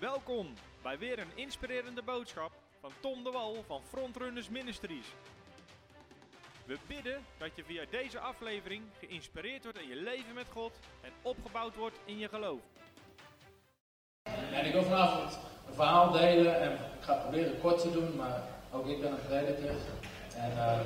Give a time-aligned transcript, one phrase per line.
[0.00, 0.46] Welkom
[0.82, 5.06] bij weer een inspirerende boodschap van Tom de Wal van Frontrunners Ministries.
[6.64, 10.72] We bidden dat je via deze aflevering geïnspireerd wordt in je leven met God
[11.02, 12.60] en opgebouwd wordt in je geloof.
[14.52, 15.38] En ik wil vanavond
[15.68, 18.42] een verhaal delen en ik ga proberen kort te doen, maar
[18.72, 19.74] ook ik ben een prediker.
[20.36, 20.80] En uh,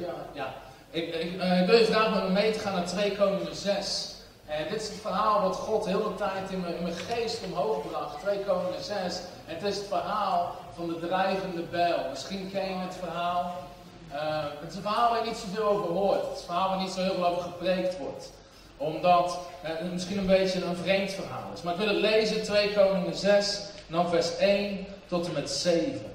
[0.00, 0.54] ja, ja.
[0.90, 4.15] Ik, ik, uh, ik wil je vragen me mee te gaan naar 2 Koningen 6.
[4.46, 7.44] En dit is het verhaal wat God heel de tijd in mijn, in mijn geest
[7.44, 8.20] omhoog bracht.
[8.20, 8.94] 2 Koningen 6.
[9.46, 11.96] En het is het verhaal van de drijvende bijl.
[12.10, 13.54] Misschien ken je het verhaal.
[14.12, 16.20] Uh, het is een verhaal waar je niet zoveel over hoort.
[16.20, 18.32] Het is een verhaal waar niet zo heel veel over gepreekt wordt.
[18.76, 21.62] Omdat het misschien een beetje een vreemd verhaal is.
[21.62, 25.50] Maar ik wil het lezen, 2 Koningen 6, en dan vers 1 tot en met
[25.50, 26.14] 7.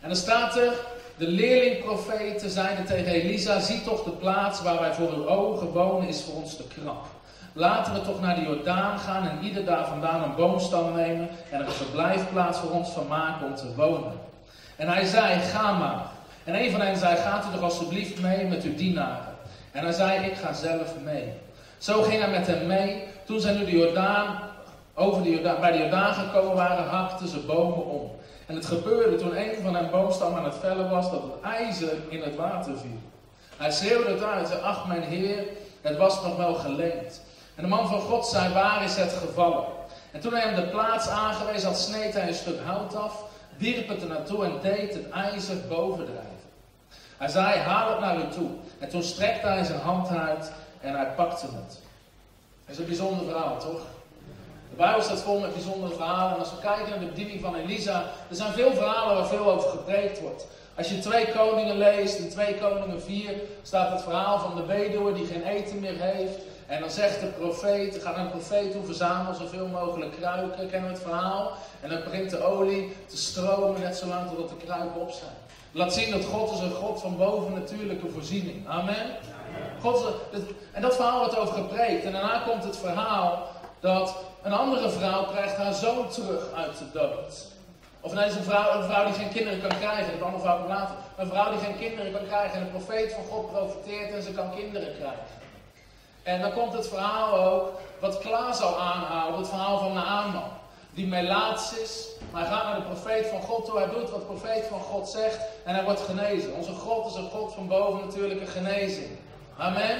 [0.00, 0.72] En dan staat er,
[1.22, 6.08] de leerlingprofeten zeiden tegen Elisa, zie toch de plaats waar wij voor uw ogen wonen
[6.08, 7.06] is voor ons te knap.
[7.52, 11.60] Laten we toch naar de Jordaan gaan en ieder daar vandaan een boomstam nemen en
[11.60, 14.12] er een verblijfplaats voor ons van maken om te wonen.
[14.76, 16.02] En hij zei, ga maar.
[16.44, 19.34] En een van hen zei, gaat u toch alsjeblieft mee met uw dienaren.
[19.72, 21.32] En hij zei, ik ga zelf mee.
[21.78, 23.04] Zo ging hij met hem mee.
[23.24, 24.38] Toen zij nu de Jordaan,
[24.94, 28.10] over de Jordaan, bij de Jordaan gekomen waren, hakten ze bomen om.
[28.52, 31.92] En het gebeurde toen een van hen boomstammen aan het vellen was, dat het ijzer
[32.08, 33.00] in het water viel.
[33.56, 35.44] Hij schreeuwde het uit, zei, ach mijn heer,
[35.80, 37.20] het was nog wel geleend.
[37.54, 39.64] En de man van God zei, waar is het gevallen?
[40.10, 43.24] En toen hij hem de plaats aangewezen had, sneed hij een stuk hout af,
[43.56, 46.40] wierp het er naartoe en deed het ijzer bovendrijven.
[47.16, 48.50] Hij zei, haal het naar u toe.
[48.78, 51.78] En toen strekte hij zijn hand uit en hij pakte het.
[52.64, 53.80] Dat is een bijzonder verhaal, toch?
[54.72, 56.32] De Bijbel staat vol met bijzondere verhalen.
[56.32, 59.50] En als we kijken naar de bediening van Elisa, er zijn veel verhalen waar veel
[59.50, 60.46] over gepreekt wordt.
[60.76, 65.12] Als je twee koningen leest, in twee koningen 4, staat het verhaal van de weduwe
[65.12, 66.38] die geen eten meer heeft.
[66.66, 70.90] En dan zegt de profeet, ga naar de profeet toe, verzamel zoveel mogelijk kruiken, kennen
[70.90, 71.52] we het verhaal?
[71.80, 75.34] En dan begint de olie te stromen, net zolang totdat de kruiken op zijn.
[75.72, 78.68] Laat zien dat God is een God van bovennatuurlijke voorziening.
[78.68, 79.06] Amen.
[79.80, 80.06] God,
[80.72, 82.04] en dat verhaal wordt over gepreekt.
[82.04, 83.48] En daarna komt het verhaal
[83.82, 87.46] dat een andere vrouw krijgt haar zoon terug uit de dood.
[88.00, 90.12] Of nee, is een vrouw, een vrouw die geen kinderen kan krijgen.
[90.12, 90.94] Dat andere vrouw later.
[91.16, 92.58] Een vrouw die geen kinderen kan krijgen.
[92.58, 95.40] En de profeet van God profiteert en ze kan kinderen krijgen.
[96.22, 100.50] En dan komt het verhaal ook, wat Klaas al aanhaalde, het verhaal van Naaman.
[100.94, 103.78] Die melaats is, maar hij gaat naar de profeet van God toe.
[103.78, 106.54] Hij doet wat de profeet van God zegt en hij wordt genezen.
[106.54, 109.18] Onze God is een God van bovennatuurlijke genezing.
[109.56, 109.98] Amen.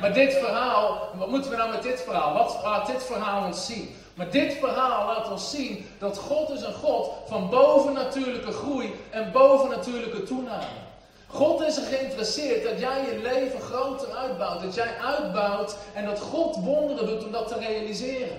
[0.00, 2.32] Maar dit verhaal, wat moeten we nou met dit verhaal?
[2.32, 3.96] Wat laat dit verhaal ons zien?
[4.14, 9.32] Maar dit verhaal laat ons zien dat God is een God van bovennatuurlijke groei en
[9.32, 10.86] bovennatuurlijke toename.
[11.26, 14.62] God is er geïnteresseerd dat jij je leven groter uitbouwt.
[14.62, 18.36] Dat jij uitbouwt en dat God wonderen doet om dat te realiseren.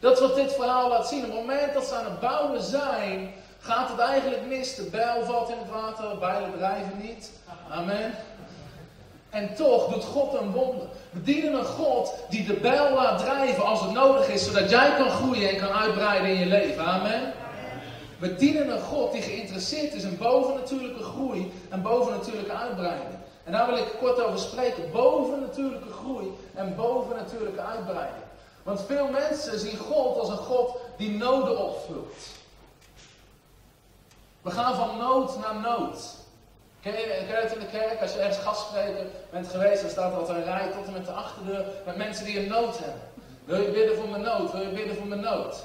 [0.00, 1.24] Dat is wat dit verhaal laat zien.
[1.24, 4.74] Op het moment dat ze aan het bouwen zijn, gaat het eigenlijk mis.
[4.74, 7.30] De bijl valt in het water, bijlen drijven niet.
[7.70, 8.14] Amen.
[9.30, 10.86] En toch doet God een wonder.
[11.10, 14.94] We dienen een God die de bijl laat drijven als het nodig is, zodat jij
[14.96, 16.84] kan groeien en kan uitbreiden in je leven.
[16.84, 17.32] Amen.
[18.18, 23.18] We dienen een God die geïnteresseerd is in bovennatuurlijke groei en bovennatuurlijke uitbreiding.
[23.44, 24.90] En daar wil ik kort over spreken.
[24.92, 28.24] Bovennatuurlijke groei en bovennatuurlijke uitbreiding.
[28.62, 32.14] Want veel mensen zien God als een God die noden opvult.
[34.42, 36.17] We gaan van nood naar nood.
[36.96, 38.02] Het in de kerk?
[38.02, 41.06] Als je ergens gastspreker bent geweest, dan staat er altijd een rij tot en met
[41.06, 43.02] de achterdeur met mensen die een nood hebben.
[43.44, 44.52] Wil je bidden voor mijn nood?
[44.52, 45.56] Wil je bidden voor mijn nood?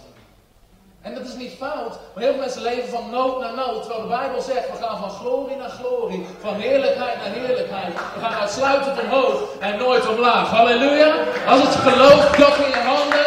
[1.01, 3.79] En dat is niet fout, maar heel veel mensen leven van nood naar nood.
[3.81, 7.93] Terwijl de Bijbel zegt, we gaan van glorie naar glorie, van heerlijkheid naar heerlijkheid.
[7.93, 10.49] We gaan uitsluitend omhoog en nooit omlaag.
[10.49, 11.15] Halleluja.
[11.47, 13.25] Als het geloof, klap in je handen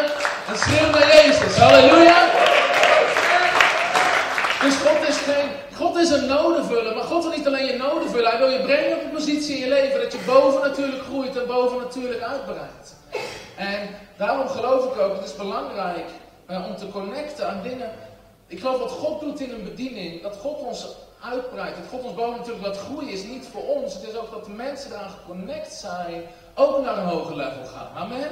[0.49, 1.57] en schreeuw naar Jezus.
[1.57, 2.19] Halleluja.
[4.63, 5.06] Dus God
[5.77, 8.31] God is een nodenvuller, maar God wil niet alleen je noden vullen.
[8.31, 11.37] Hij wil je brengen op een positie in je leven dat je boven natuurlijk groeit
[11.37, 12.97] en boven natuurlijk uitbreidt.
[13.57, 16.09] En daarom geloof ik ook, het is belangrijk
[16.51, 17.91] uh, om te connecten aan dingen.
[18.47, 20.87] Ik geloof wat God doet in een bediening, dat God ons
[21.21, 23.95] uitbreidt, dat God ons boven natuurlijk laat groeien, is niet voor ons.
[23.95, 26.23] Het is ook dat de mensen daar geconnect zijn,
[26.55, 27.89] ook naar een hoger level gaan.
[27.95, 28.31] Amen?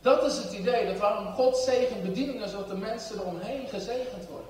[0.00, 4.47] Dat is het idee, dat waarom God zegent bedieningen, zodat de mensen eromheen gezegend worden.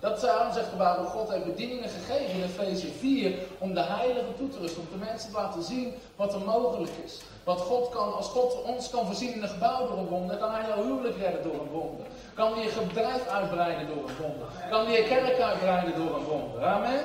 [0.00, 4.48] Dat daarom zegt de God heeft bedieningen gegeven in Efeze 4 om de heiligen toe
[4.48, 7.20] te rusten, om de mensen te laten zien wat er mogelijk is.
[7.44, 10.50] Wat God kan, als God ons kan voorzien in een gebouw door een wonder, kan
[10.50, 12.06] hij jouw huwelijk redden door een wonder.
[12.34, 14.46] Kan hij je bedrijf uitbreiden door een wonder.
[14.70, 16.64] Kan hij je kerk uitbreiden door een wonder.
[16.64, 17.00] Amen.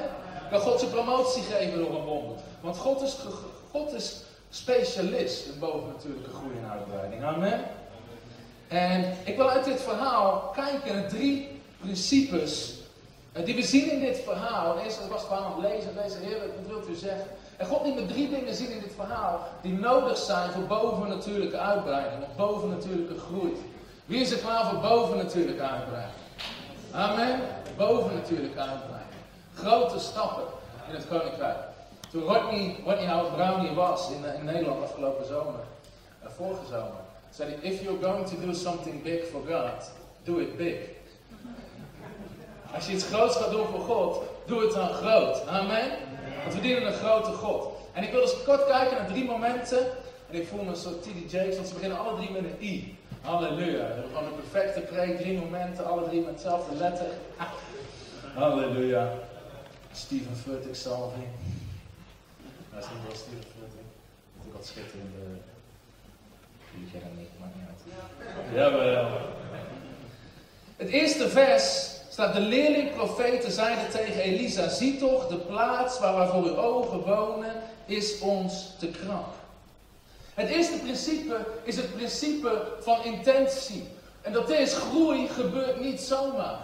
[0.49, 2.37] Kan God zijn promotie geven door een wonder.
[2.61, 3.17] Want God is,
[3.71, 7.23] God is specialist in bovennatuurlijke groei en uitbreiding.
[7.23, 7.63] Amen.
[8.67, 12.74] En ik wil uit dit verhaal kijken naar drie principes
[13.35, 14.77] eh, die we zien in dit verhaal.
[14.77, 17.27] En eerst was ik gewoon aan het lezen, deze Heer, wat wilt u zeggen?
[17.57, 21.57] En God liet me drie dingen zien in dit verhaal die nodig zijn voor bovennatuurlijke
[21.57, 23.53] uitbreiding, of bovennatuurlijke groei.
[24.05, 26.17] Wie is er klaar voor bovennatuurlijke uitbreiding?
[26.91, 27.39] Amen.
[27.77, 29.19] Bovennatuurlijke uitbreiding.
[29.53, 30.43] Grote stappen
[30.89, 31.57] in het koninkrijk.
[32.11, 35.63] Toen Rodney, Rodney Howard Brown hier was in, in Nederland afgelopen zomer,
[36.23, 39.91] uh, vorige zomer, zei hij: If you're going to do something big for God,
[40.23, 40.94] do it big.
[42.75, 45.47] Als je iets groots gaat doen voor God, doe het dan groot.
[45.47, 45.89] Amen.
[46.41, 47.73] Want we dienen een grote God.
[47.93, 49.79] En ik wil dus kort kijken naar drie momenten.
[50.29, 52.63] En ik voel me een soort TD Jakes, want ze beginnen alle drie met een
[52.65, 52.97] I.
[53.21, 53.77] Halleluja.
[53.87, 57.07] We hebben gewoon een perfecte preek, drie momenten, alle drie met hetzelfde letter.
[58.35, 59.13] Halleluja.
[59.93, 61.27] Steven Furtick salving.
[62.73, 63.87] Dat is niet wel Steven Furtick.
[64.37, 65.43] Dat is wat schitterende...
[66.91, 68.53] Hem niet, maakt niet uit.
[68.53, 69.07] Jawel.
[70.75, 76.31] Het eerste vers staat de leerling-profeten zeiden tegen Elisa, zie toch, de plaats waar we
[76.31, 77.53] voor uw ogen wonen,
[77.85, 79.33] is ons te krap.
[80.33, 83.83] Het eerste principe is het principe van intentie.
[84.21, 86.59] En dat is, groei gebeurt niet zomaar.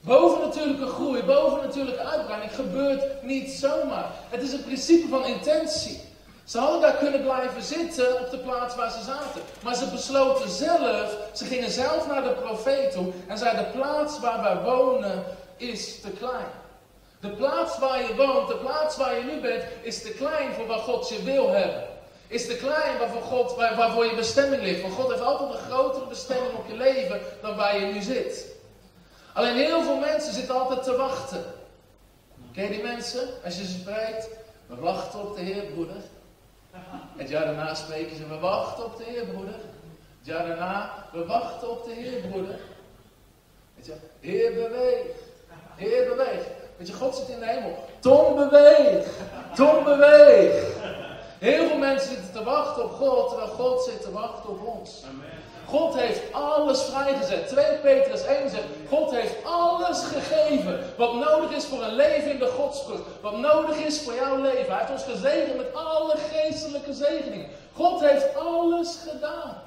[0.00, 4.10] Bovennatuurlijke groei, bovennatuurlijke uitbreiding gebeurt niet zomaar.
[4.30, 6.00] Het is het principe van intentie.
[6.44, 9.42] Ze hadden daar kunnen blijven zitten op de plaats waar ze zaten.
[9.62, 14.20] Maar ze besloten zelf, ze gingen zelf naar de profeet toe en zeiden: De plaats
[14.20, 15.24] waar wij wonen
[15.56, 16.62] is te klein.
[17.20, 20.66] De plaats waar je woont, de plaats waar je nu bent, is te klein voor
[20.66, 21.84] wat God je wil hebben.
[22.26, 24.82] Is te klein waarvoor, God, waar, waarvoor je bestemming ligt.
[24.82, 28.46] Want God heeft altijd een grotere bestemming op je leven dan waar je nu zit.
[29.32, 31.44] Alleen heel veel mensen zitten altijd te wachten.
[32.52, 33.28] Ken die mensen?
[33.44, 34.28] Als je ze spreekt,
[34.66, 36.02] we wachten op de Heer, broeder.
[37.16, 39.54] Het jaar daarna spreken ze, we wachten op de Heer, broeder.
[40.18, 42.58] Het jaar daarna, we wachten op de Heer, broeder.
[43.74, 45.06] Weet je, Heer beweeg.
[45.74, 46.46] Heer beweeg.
[46.76, 47.84] Weet je, God zit in de hemel.
[48.00, 49.06] Tom beweeg.
[49.54, 50.72] Tom beweeg.
[51.44, 55.02] Heel veel mensen zitten te wachten op God, terwijl God zit te wachten op ons.
[55.08, 55.26] Amen.
[55.66, 57.48] God heeft alles vrijgezet.
[57.48, 62.38] 2 Petrus 1 zegt, God heeft alles gegeven wat nodig is voor een leven in
[62.38, 63.02] de godsvrucht.
[63.20, 64.72] Wat nodig is voor jouw leven.
[64.72, 67.46] Hij heeft ons gezegend met alle geestelijke zegeningen.
[67.72, 69.62] God heeft alles gedaan.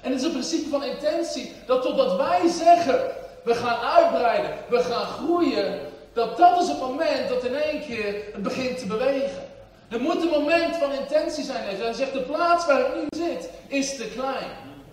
[0.00, 3.00] En het is een principe van intentie, dat totdat wij zeggen,
[3.44, 5.80] we gaan uitbreiden, we gaan groeien,
[6.12, 9.50] dat dat is het moment dat in één keer het begint te bewegen.
[9.92, 11.76] Er moet een moment van intentie zijn.
[11.76, 14.50] Hij zegt, de plaats waar ik nu zit is te klein.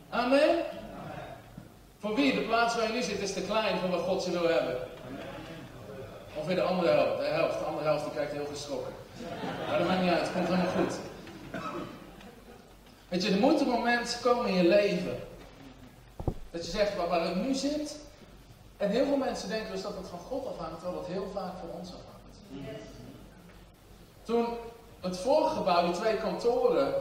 [0.10, 0.56] Amen?
[2.00, 2.34] Voor wie?
[2.34, 4.78] De plaats waar je nu zit is te klein voor wat God ze wil hebben.
[6.36, 7.18] Of weer de andere helft.
[7.18, 7.60] De helft.
[7.60, 8.94] De andere helft die kijkt heel geschrokken.
[9.68, 10.22] Maar dat maakt niet uit.
[10.22, 10.96] Het komt helemaal goed.
[13.08, 15.20] Weet je, er moet een moment komen in je leven.
[16.52, 18.00] Dat je zegt, waar, waar ik nu zit.
[18.78, 21.54] En heel veel mensen denken dus dat het van God afhangt, terwijl dat heel vaak
[21.60, 22.38] van ons afhangt.
[24.24, 24.48] Toen
[25.02, 26.94] het vorige gebouw, die twee kantoren,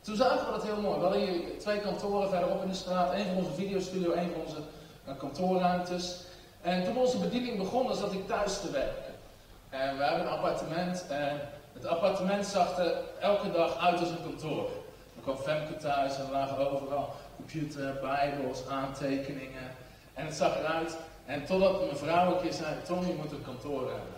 [0.00, 0.96] toen zagen we dat heel mooi.
[0.96, 3.12] We hadden hier twee kantoren verderop in de straat.
[3.12, 4.58] één van onze videostudio, één van onze
[5.08, 6.20] uh, kantoorruimtes.
[6.62, 9.14] En toen onze bediening begon, zat ik thuis te werken.
[9.70, 11.06] En we hebben een appartement.
[11.08, 11.40] En
[11.72, 14.68] het appartement zag er elke dag uit als een kantoor.
[15.16, 19.70] Er kwam Femke thuis en er lagen overal computer, bijbels, aantekeningen.
[20.14, 20.96] En het zag eruit.
[21.26, 24.14] En totdat mijn vrouw een keer zei, Tom, je moet een kantoor hebben.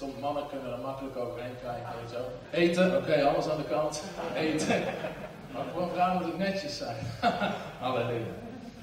[0.00, 1.90] Sommige mannen kunnen er makkelijk overheen kijken.
[2.00, 2.22] Weet zo.
[2.50, 4.02] Eten, oké, alles aan de kant.
[4.36, 4.82] Eten.
[5.52, 6.96] Maar voor een vrouw moet netjes zijn.
[7.84, 8.32] Halleluja.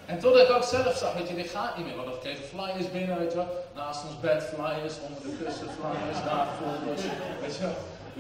[0.06, 1.96] En totdat ik ook zelf zag, weet je, dit gaat niet meer.
[1.96, 3.66] Want we kregen flyers binnen, weet je wel.
[3.76, 7.02] Naast ons bed flyers, onder de kussen flyers, daar folders.
[7.42, 7.76] Weet je wel.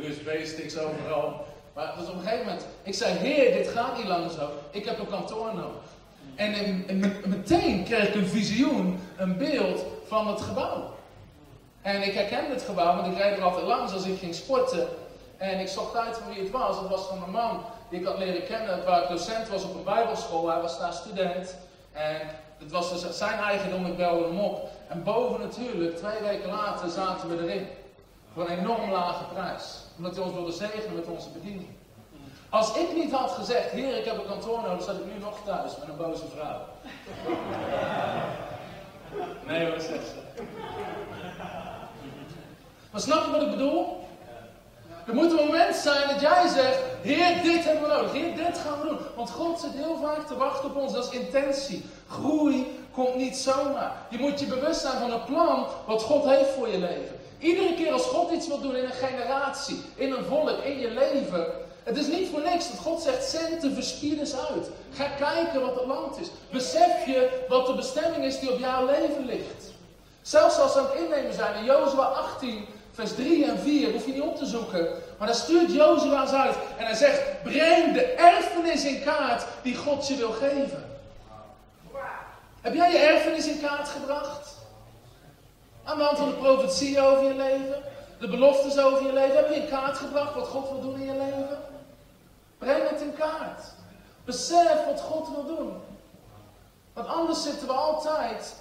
[0.05, 1.45] USB-sticks overal.
[1.73, 4.49] Maar op een gegeven moment, ik zei, heer, dit gaat niet langer zo.
[4.71, 5.87] Ik heb een kantoor nodig.
[6.35, 6.53] En,
[6.87, 10.96] en meteen kreeg ik een visioen, een beeld van het gebouw.
[11.87, 14.87] En ik herkende het gebouw, want ik reed er altijd langs als ik ging sporten.
[15.37, 16.79] En ik zocht uit van wie het was.
[16.79, 19.75] Het was van een man die ik had leren kennen, waar ik docent was op
[19.75, 20.49] een bijbelschool.
[20.49, 21.55] Hij was daar student.
[21.91, 22.21] En
[22.57, 24.69] het was dus zijn eigendom, ik belde hem op.
[24.87, 27.67] En boven natuurlijk, twee weken later zaten we erin.
[28.33, 29.83] Voor een enorm lage prijs.
[29.97, 31.69] Omdat hij ons wilde zegenen met onze bediening.
[32.49, 35.37] Als ik niet had gezegd, heer ik heb een kantoor nodig, zat ik nu nog
[35.45, 36.59] thuis met een boze vrouw.
[39.47, 40.26] Nee hoor, zegt ze.
[42.97, 44.03] Maar snap je wat ik bedoel?
[45.07, 48.11] Er moet een moment zijn dat jij zegt, Heer, dit hebben we nodig.
[48.11, 48.97] Heer, dit gaan we doen.
[49.15, 50.93] Want God zit heel vaak te wachten op ons.
[50.93, 51.85] Is intentie.
[52.09, 53.91] Groei komt niet zomaar.
[54.09, 57.19] Je moet je bewust zijn van het plan wat God heeft voor je leven.
[57.39, 60.91] Iedere keer als God iets wil doen in een generatie, in een volk, in je
[60.91, 61.45] leven.
[61.83, 64.69] Het is niet voor niks dat God zegt, zend de verspieders uit.
[64.93, 66.27] Ga kijken wat het land is.
[66.51, 69.75] Besef je wat de bestemming is die op jouw leven ligt.
[70.21, 72.65] Zelfs als ze aan het innemen zijn in Jozua 18,
[72.97, 74.87] vers 3 en 4, hoef je niet op te zoeken.
[75.17, 80.07] Maar dan stuurt Jozua uit en hij zegt, breng de erfenis in kaart die God
[80.07, 80.99] je wil geven.
[82.61, 84.55] Heb jij je erfenis in kaart gebracht?
[85.83, 87.83] Aan de hand van de profetie over je leven,
[88.19, 91.05] de beloftes over je leven, heb je in kaart gebracht wat God wil doen in
[91.05, 91.59] je leven?
[92.57, 93.63] Breng het in kaart.
[94.25, 95.73] Besef wat God wil doen.
[96.93, 98.55] Want anders zitten we altijd.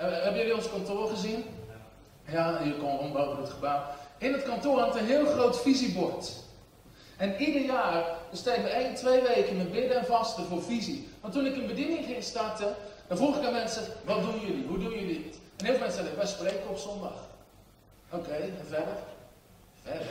[0.00, 1.57] hebben jullie ons kantoor gezien?
[2.30, 3.82] Ja, je kon rond het gebouw.
[4.18, 6.32] In het kantoor hangt een heel groot visiebord.
[7.16, 11.08] En ieder jaar besteden we één, twee weken met bidden en vasten voor visie.
[11.20, 12.74] Want toen ik een bediening ging starten,
[13.06, 14.66] dan vroeg ik aan mensen, wat doen jullie?
[14.66, 15.38] Hoe doen jullie het?
[15.56, 17.26] En heel veel mensen zeiden, wij spreken op zondag.
[18.10, 18.96] Oké, en verder?
[19.82, 20.06] Verder?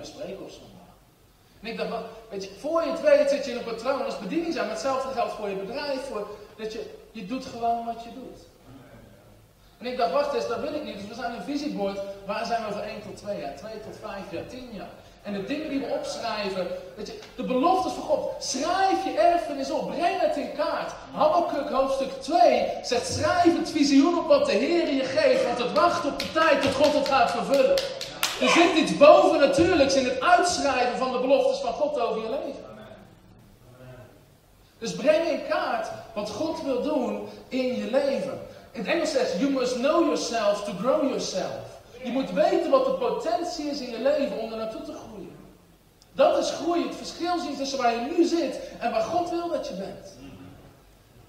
[0.00, 0.78] We spreken op zondag.
[1.60, 4.18] En ik dacht, weet je, voor je het weet zit je in een patroon als
[4.18, 4.68] bediening aan.
[4.68, 6.00] Hetzelfde geldt voor je bedrijf.
[6.00, 8.40] Voor, dat je, je doet gewoon wat je doet.
[9.78, 10.98] En ik dacht, wacht eens, dat wil ik niet.
[10.98, 11.98] Dus we zijn een visiebord.
[12.26, 14.88] Waar zijn we over 1 tot 2 jaar, 2 tot 5 jaar, 10 jaar?
[15.22, 16.66] En de dingen die we opschrijven,
[16.96, 18.30] weet je, de beloftes van God.
[18.38, 20.92] Schrijf je erfenis op, breng het in kaart.
[21.12, 25.44] Habakkuk hoofdstuk 2 zegt, schrijf het visioen op wat de Heer je geeft.
[25.44, 27.76] Want het wacht op de tijd tot God het gaat vervullen.
[28.40, 32.66] Er zit iets bovennatuurlijks in het uitschrijven van de beloftes van God over je leven.
[34.78, 38.40] Dus breng in kaart wat God wil doen in je leven.
[38.78, 41.80] In het Engels zegt, you must know yourself to grow yourself.
[42.04, 45.36] Je moet weten wat de potentie is in je leven om er naartoe te groeien.
[46.12, 46.86] Dat is groeien.
[46.86, 50.16] Het verschil zien tussen waar je nu zit en waar God wil dat je bent.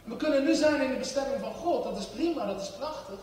[0.04, 1.84] We kunnen nu zijn in de bestemming van God.
[1.84, 3.20] Dat is prima, dat is prachtig.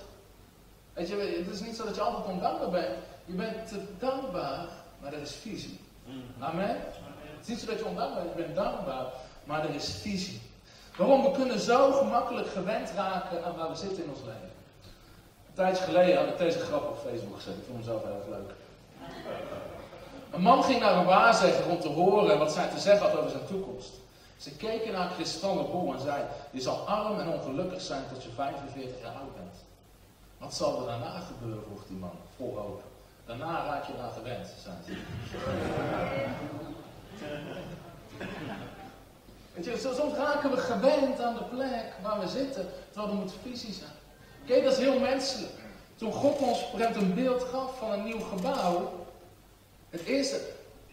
[0.92, 2.95] Weet je, het is niet zo dat je altijd ondankbaar bent.
[3.25, 4.66] Je bent te dankbaar,
[5.00, 5.80] maar er is visie.
[6.38, 6.76] Amen?
[7.37, 9.06] Het is niet zo dat je ondankbaar bent, je bent dankbaar,
[9.45, 10.40] maar er is visie.
[10.97, 11.23] Waarom?
[11.23, 14.50] We kunnen zo gemakkelijk gewend raken aan waar we zitten in ons leven.
[15.47, 17.57] Een tijdje geleden had ik deze grap op Facebook gezet.
[17.57, 18.55] Ik vond hem zelf heel leuk.
[20.31, 23.31] Een man ging naar een waarzegger om te horen wat zij te zeggen had over
[23.31, 23.93] zijn toekomst.
[24.37, 28.31] Ze keken naar kristallen bol en zei: Je zal arm en ongelukkig zijn tot je
[28.31, 29.57] 45 jaar oud bent.
[30.38, 31.62] Wat zal er daarna gebeuren?
[31.62, 32.83] vroeg die man, vol hoop.
[33.26, 34.97] Daarna raak je naar gewend, zei ze.
[39.61, 43.91] Soms raken we gewend aan de plek waar we zitten, terwijl er moet visie zijn.
[44.47, 45.53] Kijk, dat is heel menselijk.
[45.95, 49.07] Toen God ons een beeld gaf van een nieuw gebouw,
[49.91, 50.41] het eerste,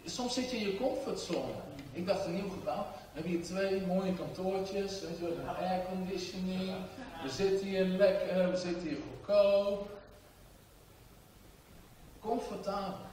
[0.05, 1.53] soms zit je in je comfortzone.
[1.91, 6.71] Ik dacht een nieuw gebouw, we hebben hier twee mooie kantoortjes, weet je, airconditioning,
[7.23, 9.89] we zitten hier lekker, we zitten hier goedkoop.
[12.19, 13.05] Comfortabel.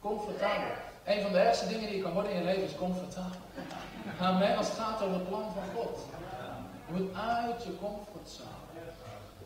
[0.00, 0.89] Comfortabel.
[1.10, 3.40] Een van de ergste dingen die je kan worden in je leven is comfortabel.
[4.20, 4.56] Amen.
[4.56, 5.98] Als het gaat over het plan van God.
[6.86, 8.58] Je moet uit je comfortzone.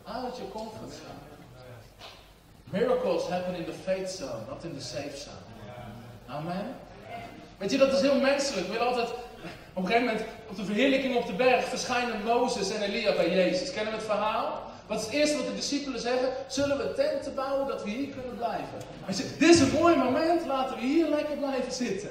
[0.03, 1.19] Uit je comfortzone.
[2.63, 5.45] Miracles happen in the faith zone, not in the safe zone.
[6.27, 6.75] Amen.
[7.57, 8.65] Weet je, dat is heel menselijk.
[8.65, 9.09] We willen altijd,
[9.73, 13.29] op een gegeven moment, op de verheerlijking op de berg, verschijnen Mozes en Elia bij
[13.29, 13.71] Jezus.
[13.71, 14.61] Kennen we het verhaal?
[14.87, 16.29] Wat is het eerste wat de discipelen zeggen?
[16.47, 18.77] Zullen we tenten bouwen dat we hier kunnen blijven?
[19.03, 22.09] Hij zegt, dit is een mooi moment, laten we hier lekker blijven zitten.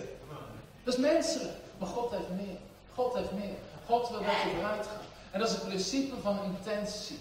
[0.85, 1.59] Dat is menselijk.
[1.78, 2.57] Maar God heeft meer.
[2.95, 3.57] God heeft meer.
[3.87, 5.02] God wil dat je vooruit gaat.
[5.31, 7.19] En dat is het principe van intentie.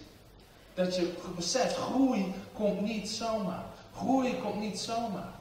[0.74, 3.64] Dat je beseft, groei komt niet zomaar.
[3.96, 5.32] Groei komt niet zomaar.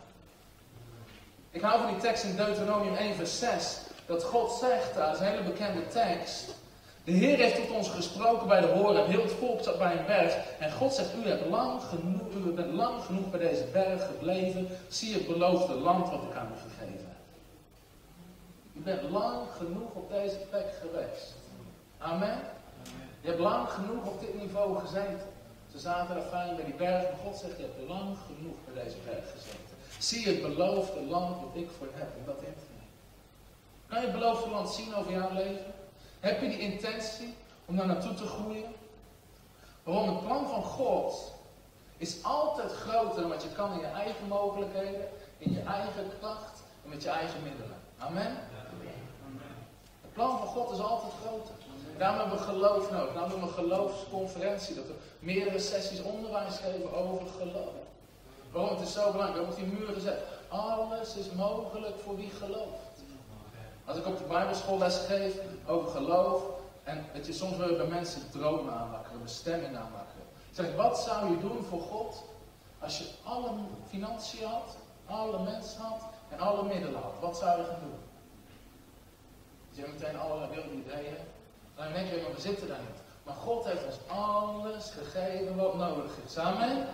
[1.51, 3.79] Ik hou van die tekst in Deuteronomium 1 vers 6.
[4.07, 6.55] Dat God zegt, dat is een hele bekende tekst.
[7.05, 9.99] De Heer heeft tot ons gesproken bij de horen en heel het volk zat bij
[9.99, 10.37] een berg.
[10.59, 14.69] En God zegt, u, hebt lang genoeg, u bent lang genoeg bij deze berg gebleven.
[14.89, 17.23] Zie het beloofde land wat ik aan u gegeven heb.
[18.73, 21.35] U bent lang genoeg op deze plek geweest.
[21.99, 22.39] Amen.
[23.21, 25.29] Je hebt lang genoeg op dit niveau gezeten.
[25.73, 27.03] Ze zaten er fijn bij die berg.
[27.03, 29.77] Maar God zegt, je hebt lang genoeg bij deze berg gezeten.
[29.99, 32.09] Zie het beloofde land wat ik voor heb.
[32.19, 32.71] En dat heeft
[33.87, 35.75] Kan je het beloofde land zien over jouw leven?
[36.23, 37.35] Heb je die intentie
[37.67, 38.75] om daar naartoe te groeien?
[39.83, 41.33] Waarom het plan van God
[41.97, 46.63] is altijd groter dan wat je kan in je eigen mogelijkheden, in je eigen kracht
[46.85, 47.77] en met je eigen middelen.
[47.99, 48.37] Amen?
[50.01, 51.55] Het plan van God is altijd groter.
[51.99, 53.13] Daarom hebben we geloof nodig.
[53.13, 54.75] Daarom hebben we een geloofsconferentie.
[54.75, 57.75] Dat we meerdere sessies onderwijs geven over geloof.
[58.51, 58.77] Waarom?
[58.77, 59.33] Het is zo belangrijk.
[59.33, 60.23] We hebben op die muur gezet.
[60.49, 62.92] Alles is mogelijk voor wie gelooft.
[63.85, 65.35] Als ik op de Bijbelschool les geef
[65.67, 66.43] over geloof,
[66.83, 70.27] en dat je, soms wil bij mensen dromen aanwakkeren, bestemming aanwakkeren.
[70.51, 72.23] Zeg, wat zou je doen voor God
[72.79, 73.51] Als je alle
[73.89, 77.99] financiën had, alle mensen had en alle middelen had, wat zou je gaan doen?
[79.71, 81.17] Je hebt meteen allerlei wilde ideeën.
[81.77, 83.03] Dan denk je, maar we zitten daar niet.
[83.23, 86.39] Maar God heeft ons alles gegeven wat nodig is.
[86.39, 86.87] Amen?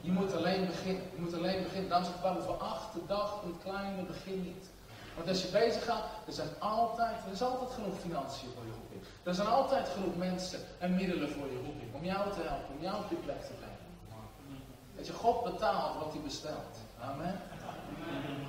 [0.00, 1.02] Je moet alleen beginnen.
[1.14, 2.04] Je moet alleen beginnen.
[2.20, 4.70] Paulus voor acht de dag het kleine begin niet.
[5.16, 8.72] Want als je bezig gaat, er zijn altijd, er is altijd genoeg financiën voor je
[8.80, 9.02] roeping.
[9.22, 11.94] Er zijn altijd genoeg mensen en middelen voor je roeping.
[11.94, 13.78] Om jou te helpen, om jou op je plek te brengen.
[14.96, 16.76] Weet je, God betaalt wat hij bestelt.
[17.00, 17.40] Amen.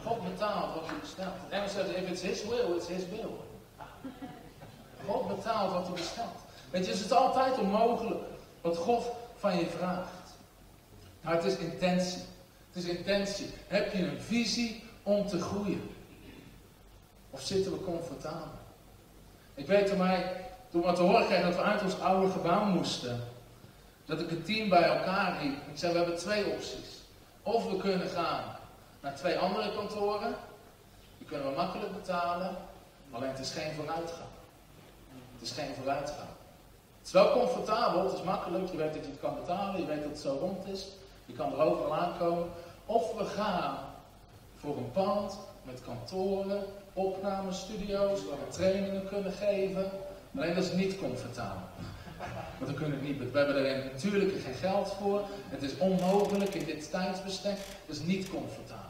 [0.06, 1.34] God betaalt wat hij bestelt.
[1.44, 3.36] Het Engels zegt, if it's his will, it's his will.
[5.08, 6.39] God betaalt wat hij bestelt.
[6.70, 8.24] Weet je, het is altijd onmogelijk
[8.62, 10.12] wat God van je vraagt.
[11.22, 12.22] Maar het is intentie.
[12.72, 13.50] Het is intentie.
[13.68, 15.96] Heb je een visie om te groeien?
[17.32, 18.60] Of zitten we comfortabel?
[19.54, 22.64] Ik weet toen, mij, toen we te horen kregen dat we uit ons oude gebouw
[22.64, 23.24] moesten,
[24.06, 25.68] dat ik het team bij elkaar riep.
[25.72, 27.00] Ik zei, we hebben twee opties.
[27.44, 28.44] Of we kunnen gaan
[29.00, 30.36] naar twee andere kantoren.
[31.18, 32.56] Die kunnen we makkelijk betalen.
[33.12, 34.30] Alleen het is geen vooruitgang.
[35.34, 36.30] Het is geen vooruitgang.
[36.98, 38.72] Het is wel comfortabel, het is makkelijk.
[38.72, 40.88] Je weet dat je het kan betalen, je weet dat het zo rond is.
[41.26, 42.50] Je kan er overal aankomen.
[42.86, 43.78] Of we gaan
[44.56, 49.91] voor een pand met kantoren, opnamestudio's, waar we trainingen kunnen geven.
[50.36, 51.62] Alleen dat is niet comfortabel.
[52.57, 53.31] Want dan kunnen we niet.
[53.31, 55.21] We hebben er natuurlijk geen geld voor.
[55.50, 57.57] Het is onmogelijk in dit tijdsbestek.
[57.86, 58.89] Het is niet comfortabel.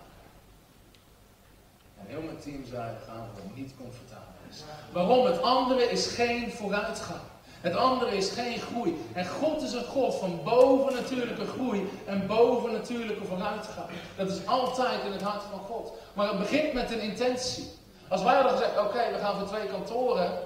[1.99, 4.63] En heel mijn team zei, we gaan niet comfortabel is.
[4.91, 5.25] Waarom?
[5.25, 7.21] Het andere is geen vooruitgang.
[7.61, 9.05] Het andere is geen groei.
[9.13, 13.87] En God is een God van bovennatuurlijke groei en bovennatuurlijke vooruitgang.
[14.17, 15.93] Dat is altijd in het hart van God.
[16.13, 17.67] Maar het begint met een intentie.
[18.11, 20.39] Als wij hadden gezegd, oké, we gaan voor twee kantoren.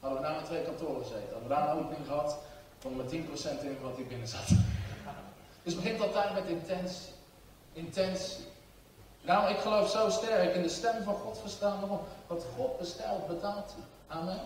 [0.00, 1.28] Hadden we daar met twee kantoren gezeten.
[1.32, 2.38] Hadden we daar een opening gehad,
[2.78, 3.14] van met 10%
[3.62, 4.48] in wat hier binnen zat.
[5.62, 7.12] Dus begint altijd met intentie.
[7.72, 8.44] Intentie.
[9.22, 12.00] Nou, ik geloof zo sterk in de stem van God verstaan.
[12.26, 14.16] Wat God bestelt, betaalt hij.
[14.18, 14.40] Amen.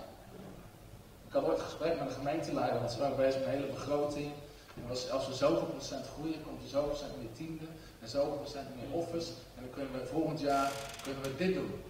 [1.27, 3.73] Ik had ooit een gesprek met een gemeenteleider, want ze waren bezig met een hele
[3.73, 4.33] begroting.
[4.77, 7.67] En als, we zoveel procent groeien, komt er zoveel procent meer tiende
[8.01, 9.29] en zoveel procent meer offers.
[9.29, 11.83] En dan kunnen we volgend jaar kunnen we dit doen.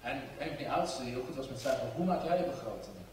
[0.00, 2.44] En een van die oudsten die heel goed was met zei hoe maak jij je
[2.44, 3.06] begrotingen?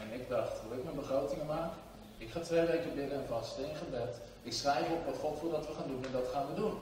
[0.00, 1.72] En ik dacht, hoe ik mijn begrotingen maak?
[2.18, 4.20] Ik ga twee weken binnen en vasten in gebed.
[4.42, 6.78] Ik schrijf op wat God wil dat we gaan doen en dat gaan we doen.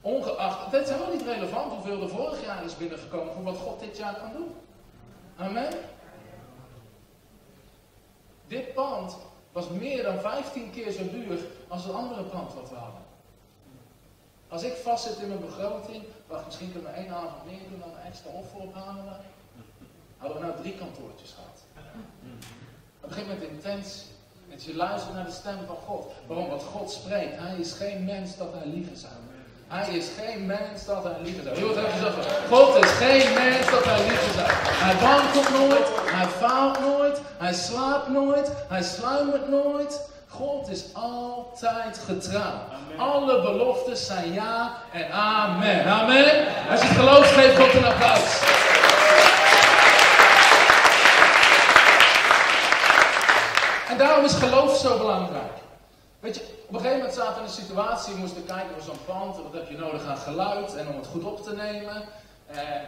[0.00, 3.80] Ongeacht, het is helemaal niet relevant hoeveel er vorig jaar is binnengekomen voor wat God
[3.80, 4.54] dit jaar kan doen.
[5.36, 5.72] Amen.
[8.46, 9.16] Dit pand
[9.52, 13.01] was meer dan 15 keer zo duur als het andere pand wat we hadden.
[14.52, 17.92] Als ik vastzit in mijn begroting, wacht, misschien kunnen we één avond meer doen dan
[18.06, 18.60] extra offer.
[20.16, 21.58] Hadden we nou drie kantoortjes gehad.
[23.00, 24.02] Het begint met intentie.
[24.50, 26.12] Dat je luistert naar de stem van God.
[26.26, 26.48] Waarom?
[26.48, 27.38] Wat God spreekt.
[27.38, 29.12] Hij is geen mens dat hij liegen zou.
[29.68, 31.56] Hij is geen mens dat hij liegen zou.
[32.48, 34.48] God is geen mens dat hij liegen zou.
[34.84, 35.88] Hij wankelt nooit.
[36.16, 37.20] Hij faalt nooit.
[37.38, 38.52] Hij slaapt nooit.
[38.68, 40.10] Hij sluimert nooit.
[40.36, 42.54] God is altijd getrouw.
[42.96, 45.84] Alle beloftes zijn ja en amen.
[45.84, 46.46] Amen.
[46.70, 48.40] Als je het gelooft, geef God een applaus.
[53.88, 55.52] En daarom is geloof zo belangrijk.
[56.20, 58.82] Weet je, op een gegeven moment zaten we in een situatie, we moesten kijken voor
[58.82, 62.02] zo'n pand, wat heb je nodig aan geluid en om het goed op te nemen.
[62.46, 62.82] En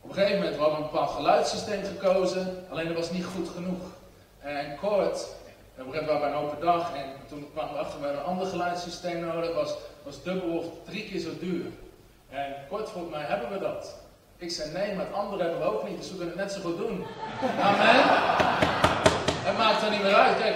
[0.00, 3.48] op een gegeven moment hadden we een bepaald geluidssysteem gekozen, alleen dat was niet goed
[3.54, 3.82] genoeg.
[4.40, 5.26] En kort,
[5.76, 8.46] we hebben bij een open dag en toen kwamen we achter, we hebben een ander
[8.46, 11.64] geluidssysteem nodig, was, was dubbel of drie keer zo duur.
[12.30, 13.94] En kort volgens mij hebben we dat.
[14.38, 16.60] Ik zei nee, maar het hebben we ook niet, dus we kunnen het net zo
[16.60, 17.06] goed doen.
[17.60, 18.04] Amen.
[19.46, 20.38] Het maakt er niet meer uit.
[20.38, 20.54] Kijk,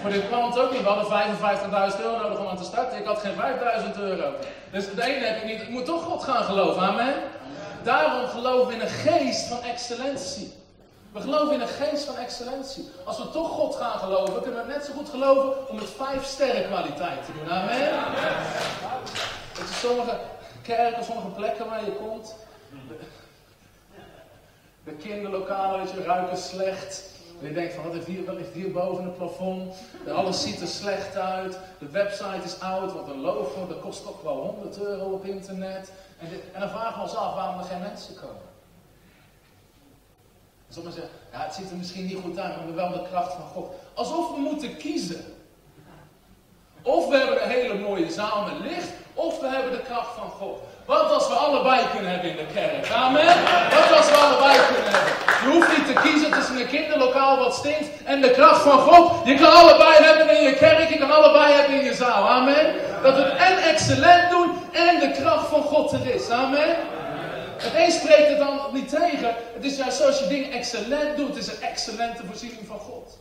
[0.00, 0.82] voor dit pand ook niet.
[0.82, 2.98] We hadden 55.000 euro nodig om aan te starten.
[2.98, 3.34] Ik had geen
[3.94, 4.32] 5.000 euro.
[4.70, 5.62] Dus het ene heb ik niet.
[5.62, 6.82] Ik moet toch God gaan geloven.
[6.82, 7.14] Amen.
[7.82, 10.52] Daarom we in een geest van excellentie.
[11.12, 12.90] We geloven in een geest van excellentie.
[13.04, 16.24] Als we toch God gaan geloven, kunnen we net zo goed geloven om het vijf
[16.24, 17.50] sterren kwaliteit te doen.
[17.50, 17.90] Amen.
[19.54, 20.18] Dat is sommige
[20.62, 22.34] kerken, sommige plekken waar je komt.
[24.84, 27.10] De kinderlokalen, weet je, ruiken slecht.
[27.40, 29.74] En je denkt van, wat, heeft hier, wat heeft hier boven het plafond?
[30.14, 31.58] Alles ziet er slecht uit.
[31.78, 35.92] De website is oud, want een logo, dat kost toch wel 100 euro op internet.
[36.18, 38.51] En, dit, en dan vragen we ons af waarom er geen mensen komen.
[40.74, 43.32] Sommigen zeggen, ja, het ziet er misschien niet goed uit, maar we wel de kracht
[43.32, 43.74] van God.
[43.94, 45.24] Alsof we moeten kiezen.
[46.82, 50.30] Of we hebben een hele mooie zaal met licht, of we hebben de kracht van
[50.30, 50.58] God.
[50.86, 52.90] Wat als we allebei kunnen hebben in de kerk?
[52.90, 53.34] Amen?
[53.76, 55.12] Wat als we allebei kunnen hebben?
[55.42, 59.26] Je hoeft niet te kiezen tussen een kinderlokaal wat stinkt en de kracht van God.
[59.26, 62.28] Je kan allebei hebben in je kerk, je kan allebei hebben in je zaal.
[62.28, 62.74] Amen.
[63.02, 66.30] Dat het en excellent doen en de kracht van God er is.
[66.30, 66.76] Amen.
[67.62, 69.34] Het spreekt het dan niet tegen.
[69.54, 73.18] Het is juist zoals je dingen excellent doet, is een excellente voorziening van God.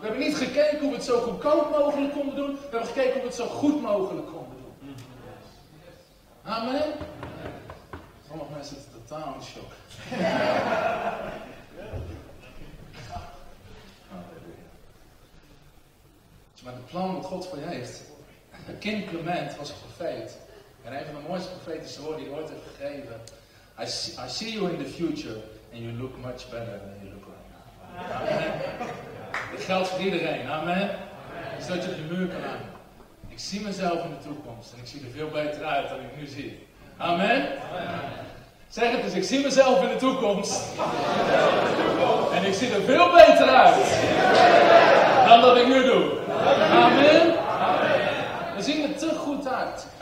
[0.00, 2.52] We hebben niet gekeken hoe we het zo goedkoop mogelijk konden doen.
[2.52, 4.94] We hebben gekeken hoe we het zo goed mogelijk konden doen.
[6.42, 6.82] Amen.
[8.28, 9.70] Sommige mensen zitten totaal in shock.
[16.64, 18.02] Maar het plan wat God voor je heeft.
[18.78, 20.36] Kind Clement was een profeet.
[20.84, 23.20] En een van de mooiste profetische woorden die ooit heeft gegeven.
[23.80, 25.38] I see, I see you in the future
[25.72, 27.62] and you look much better than you look right now.
[28.20, 28.52] Amen.
[29.52, 30.46] Dat geldt voor iedereen.
[30.46, 30.90] Amen.
[31.60, 32.70] Zodat je op de muur kan hangen.
[33.28, 36.16] Ik zie mezelf in de toekomst en ik zie er veel beter uit dan ik
[36.16, 36.66] nu zie.
[36.96, 37.46] Amen.
[38.68, 40.60] Zeg het eens, ik zie mezelf in de toekomst.
[42.34, 43.84] En ik zie er veel beter uit
[45.28, 46.10] dan dat ik nu doe.
[46.70, 47.31] Amen.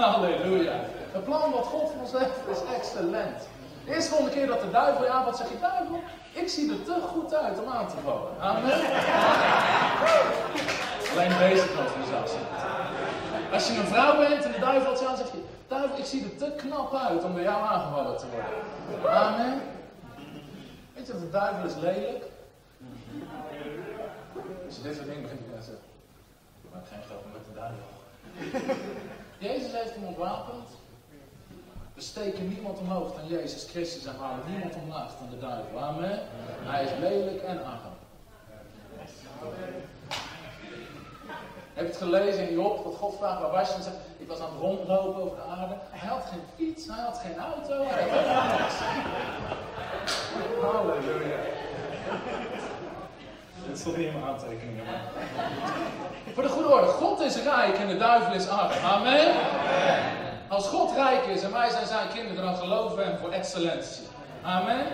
[0.05, 0.81] Halleluja.
[1.13, 3.49] Het plan wat God voor ons heeft is excellent.
[3.85, 6.01] De eerste volgende keer dat de duivel je aanvalt, zeg je, duivel,
[6.33, 8.41] ik zie er te goed uit om aan te vallen.
[8.41, 8.81] Amen.
[11.11, 13.53] Alleen deze kan voor jezelf zeggen.
[13.53, 16.05] Als je een vrouw bent en de duivel valt je aan, zeg je, duivel, ik
[16.05, 19.13] zie er te knap uit om door jou aangevallen te worden.
[19.13, 19.61] Amen.
[20.95, 22.25] Weet je de duivel is lelijk?
[24.67, 25.85] Als je dit soort dingen begint te zeggen,
[26.73, 27.89] maak geen grap met de duivel.
[29.41, 30.69] Jezus heeft hem ontwapend.
[31.95, 35.79] We steken niemand omhoog dan Jezus Christus en halen niemand omlaag dan de duivel.
[35.81, 36.21] Amen.
[36.63, 37.79] Hij is lelijk en arm.
[41.75, 43.75] Heb je het gelezen in Job, dat God vraagt waar was je?
[43.75, 45.75] En zegt, ik was aan het rondlopen over de aarde.
[45.91, 48.09] Hij had geen fiets, hij had geen auto, hij.
[50.61, 51.39] Halleluja.
[53.71, 54.85] Dit stond niet in mijn aantekeningen.
[54.85, 55.03] Maar...
[56.35, 58.71] Voor de goede orde, God is rijk en de duivel is arm.
[58.85, 59.35] Amen.
[60.49, 64.07] Als God rijk is en wij zijn zijn kinderen, dan geloven we hem voor excellentie.
[64.43, 64.87] Amen.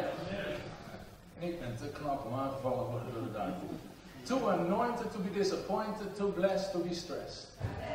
[1.41, 3.69] En ik ben te knap om aangevallen te worden door de duivel.
[4.23, 7.49] Too anointed to be disappointed, too blessed to be stressed.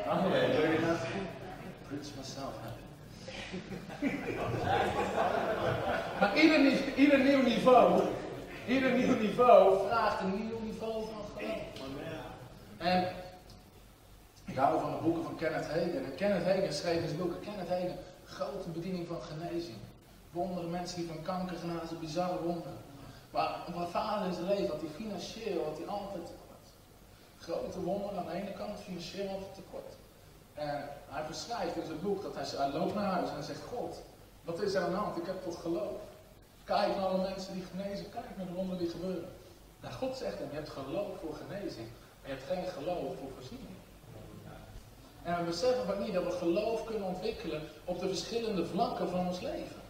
[0.06, 0.96] Halleluja.
[1.88, 2.80] Preach myself happy.
[6.20, 8.02] maar ieder, ieder nieuw niveau,
[8.66, 10.61] ieder nieuw niveau vraagt een nieuw.
[12.82, 13.12] En
[14.44, 16.04] ik hou van de boeken van Kenneth Hagen.
[16.04, 17.40] En Kenneth Hagen schreef zijn boeken.
[17.40, 19.76] Kenneth Hagen, grote bediening van genezing.
[20.30, 22.78] Wonderen, mensen die van kanker genezen, bizarre wonderen.
[23.30, 26.66] Maar mijn vader in zijn leven had hij financieel had hij altijd tekort.
[27.38, 29.92] Grote wonderen aan de ene kant, financieel altijd tekort.
[30.54, 34.02] En hij beschrijft in zijn boek dat hij, loopt naar huis en hij zegt, God,
[34.44, 35.16] wat is er aan de hand?
[35.16, 36.00] Ik heb tot geloof.
[36.64, 39.28] Kijk naar alle mensen die genezen, kijk naar de wonderen die gebeuren.
[39.80, 41.88] Nou, God zegt hem, je hebt geloof voor genezing,
[42.30, 43.76] hebt geen geloof voor voorziening.
[45.22, 49.26] En we beseffen van niet dat we geloof kunnen ontwikkelen op de verschillende vlakken van
[49.26, 49.80] ons leven.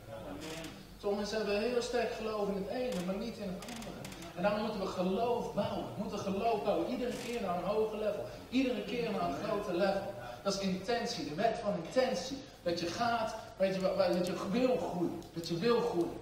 [1.16, 4.00] Mensen hebben heel sterk geloof in het ene, maar niet in het andere.
[4.36, 5.84] En daarom moeten we geloof bouwen.
[5.96, 6.90] We moeten geloof bouwen.
[6.90, 8.24] Iedere keer naar een hoger level.
[8.48, 10.14] Iedere keer naar een groter level.
[10.42, 12.36] Dat is intentie, de wet van intentie.
[12.62, 15.22] Dat je gaat, weet je, dat je wil groeien.
[15.34, 16.20] Dat je wil groeien.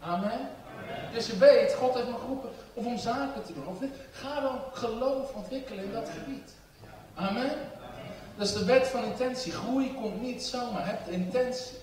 [0.00, 0.50] Amen.
[1.12, 3.92] Dus je weet, God heeft me geroepen of om zaken te doen.
[4.12, 6.52] Ga dan geloof ontwikkelen in dat gebied.
[7.14, 7.50] Amen.
[8.36, 9.52] Dat is de wet van intentie.
[9.52, 10.86] Groei komt niet zomaar.
[10.86, 11.76] Heb de intentie.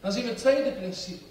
[0.00, 1.24] Dan zien we het tweede principe.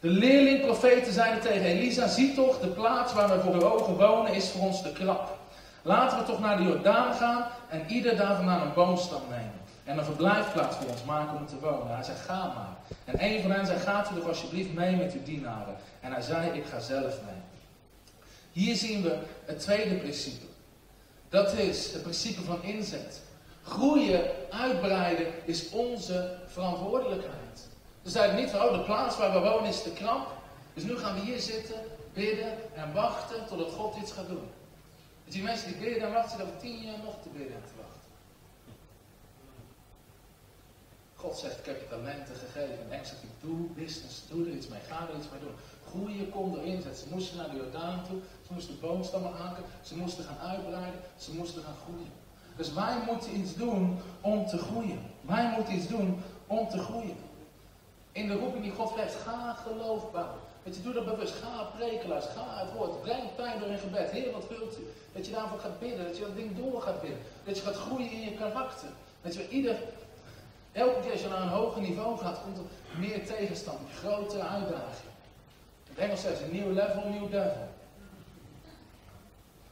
[0.00, 4.34] De leerling-profeten zeiden tegen Elisa, zie toch, de plaats waar we voor de ogen wonen
[4.34, 5.38] is voor ons te krap.
[5.82, 9.63] Laten we toch naar de Jordaan gaan en ieder daar vandaan een boomstam nemen.
[9.84, 11.94] En een verblijfplaats voor ons maken om te wonen.
[11.94, 12.76] Hij zei, ga maar.
[13.04, 15.76] En een van hen zei, gaat u toch alsjeblieft mee met uw dienaren.
[16.00, 17.42] En hij zei, ik ga zelf mee.
[18.52, 20.46] Hier zien we het tweede principe.
[21.28, 23.22] Dat is het principe van inzet.
[23.62, 27.68] Groeien, uitbreiden is onze verantwoordelijkheid.
[28.02, 30.32] Ze zeiden niet van, oh, de plaats waar we wonen is te krap.
[30.74, 31.76] Dus nu gaan we hier zitten,
[32.12, 34.48] bidden en wachten totdat God iets gaat doen.
[35.24, 37.72] Dus die mensen die bidden en wachten, over tien jaar nog te bidden en te
[37.76, 37.83] wachten.
[41.24, 42.90] God zegt, ik heb je talenten gegeven.
[42.90, 45.56] En ik doe business, doe er iets mee, ga er iets mee doen.
[45.88, 46.96] Groeien, kom erin zet.
[46.96, 51.34] Ze moesten naar de Jordaan toe, ze moesten boomstammen haken, ze moesten gaan uitbreiden, ze
[51.34, 52.12] moesten gaan groeien.
[52.56, 55.00] Dus wij moeten iets doen om te groeien.
[55.20, 57.16] Wij moeten iets doen om te groeien.
[58.12, 60.40] In de roeping die God geeft, ga geloof bouwen.
[60.64, 61.34] Dat je, doe dat bewust.
[61.34, 63.02] Ga preken Ga het woord.
[63.02, 64.10] Breng pijn door in gebed.
[64.10, 64.82] Heer, wat wilt u?
[65.12, 66.04] Dat je daarvoor gaat bidden.
[66.04, 67.18] Dat je dat ding door gaat bidden.
[67.44, 68.88] Dat je gaat groeien in je karakter.
[69.22, 69.76] Dat je ieder,
[70.74, 72.64] elke keer als je naar een hoger niveau gaat, komt er
[72.98, 73.78] meer tegenstand.
[73.94, 75.12] Grotere uitdaging.
[75.88, 77.68] Het Engels zegt een nieuw level, nieuw devil.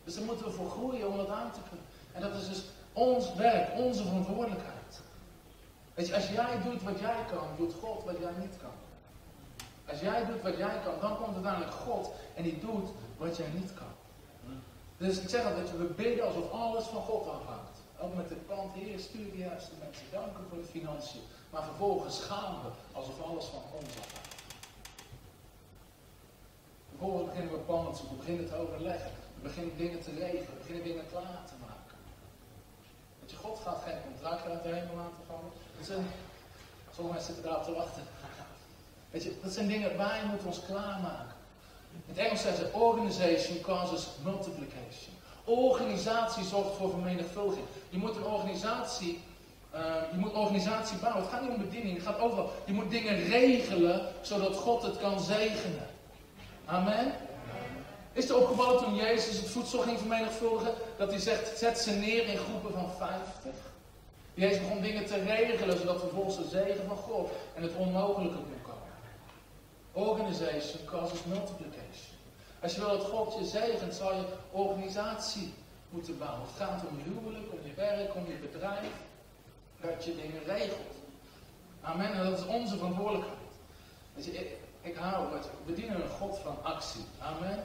[0.04, 1.86] Dus daar moeten we voor groeien om dat aan te kunnen.
[2.12, 5.00] En dat is dus ons werk, onze verantwoordelijkheid.
[5.94, 8.70] Weet je, als jij doet wat jij kan, doet God wat jij niet kan.
[9.88, 13.48] Als jij doet wat jij kan, dan komt uiteindelijk God en die doet wat jij
[13.54, 13.92] niet kan.
[14.96, 17.71] Dus ik zeg altijd, we bidden alsof alles van God afhangt.
[18.02, 20.04] Ook met de plant, Heer, stuur de juiste mensen.
[20.10, 21.20] Danken voor de financiën.
[21.50, 24.34] Maar vervolgens gaan we alsof alles van ons afhangt.
[26.88, 29.10] Vervolgens beginnen we te we beginnen te overleggen.
[29.34, 31.96] We beginnen dingen te regelen, we beginnen dingen klaar te maken.
[33.18, 35.52] Want je, God gaat geen contract uit de hemel laten vallen.
[35.80, 36.06] Zijn,
[36.94, 38.02] sommige mensen zitten daarop te wachten.
[39.10, 41.36] Weet je, dat zijn dingen, wij moeten ons klaarmaken.
[41.92, 45.14] In het Engels zeggen ze, organization causes multiplication.
[45.44, 47.66] Organisatie zorgt voor vermenigvuldiging.
[47.92, 49.20] Je moet een organisatie,
[49.74, 49.80] uh,
[50.12, 51.22] je moet organisatie bouwen.
[51.22, 54.98] Het gaat niet om bediening, het gaat over, je moet dingen regelen, zodat God het
[54.98, 55.86] kan zegenen.
[56.64, 57.12] Amen.
[58.12, 62.26] Is er opgebouwd toen Jezus het voedsel ging vermenigvuldigen, dat hij zegt, zet ze neer
[62.26, 63.52] in groepen van 50?
[64.34, 68.62] Jezus begon dingen te regelen, zodat vervolgens de zegen van God en het onmogelijke kon
[68.62, 70.08] komen.
[70.10, 72.16] Organization causes multiplication.
[72.62, 75.52] Als je wil dat God je zegent, zal je organisatie
[75.92, 76.40] moeten bouwen.
[76.40, 78.92] Het gaat om je huwelijk, om je werk, om je bedrijf.
[79.80, 80.94] Dat je dingen regelt.
[81.80, 82.12] Amen.
[82.12, 83.38] En dat is onze verantwoordelijkheid.
[84.14, 85.48] Je, ik, ik hou het.
[85.66, 87.04] We dienen een God van actie.
[87.18, 87.64] Amen.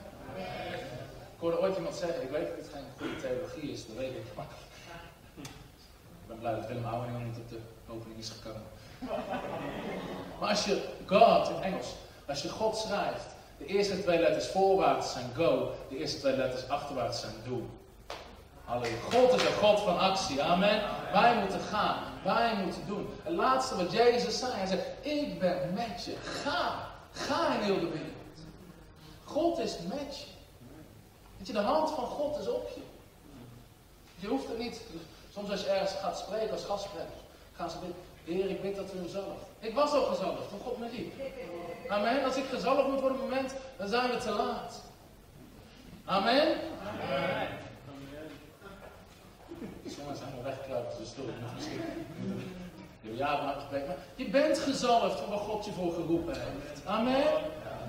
[1.36, 4.16] Ik hoorde ooit iemand zeggen, ik weet dat het geen goede theologie is, dat weet
[4.16, 4.36] ik.
[4.36, 4.46] Maar
[5.36, 8.62] ik ben blij dat Willem niet op de opening is gekomen.
[10.40, 11.96] Maar als je God in Engels,
[12.28, 13.26] als je God schrijft,
[13.58, 17.70] de eerste twee letters voorwaarts zijn go, de eerste twee letters achterwaarts zijn do.
[18.68, 18.98] Halleluja.
[19.12, 20.42] God is een God van actie.
[20.44, 20.82] Amen.
[21.12, 22.04] Wij moeten gaan.
[22.24, 23.10] Wij moeten doen.
[23.24, 26.16] Het laatste wat Jezus zei, hij zei, ik ben met je.
[26.22, 26.90] Ga.
[27.12, 28.38] Ga in heel de wereld.
[29.24, 30.26] God is met je.
[31.38, 32.82] Weet je, de hand van God is op je.
[34.16, 34.82] Je hoeft het niet.
[35.34, 37.20] Soms als je ergens gaat spreken als gastspreker,
[37.56, 37.98] gaan ze bidden.
[38.24, 39.46] Heer, ik bid dat u gezalfd.
[39.60, 41.14] Ik was al gezalfd, toen God me riep.
[41.88, 42.24] Amen.
[42.24, 44.82] Als ik gezalfd moet op het moment, dan zijn we te laat.
[46.06, 46.58] Amen.
[46.88, 47.67] Amen.
[49.86, 51.82] Sommigen zijn al weggekruipt, dus stoel misschien.
[53.02, 56.86] Je hebt jaren gesprek, maar je bent gezalfd voor wat God je voor geroepen heeft.
[56.86, 57.24] Amen.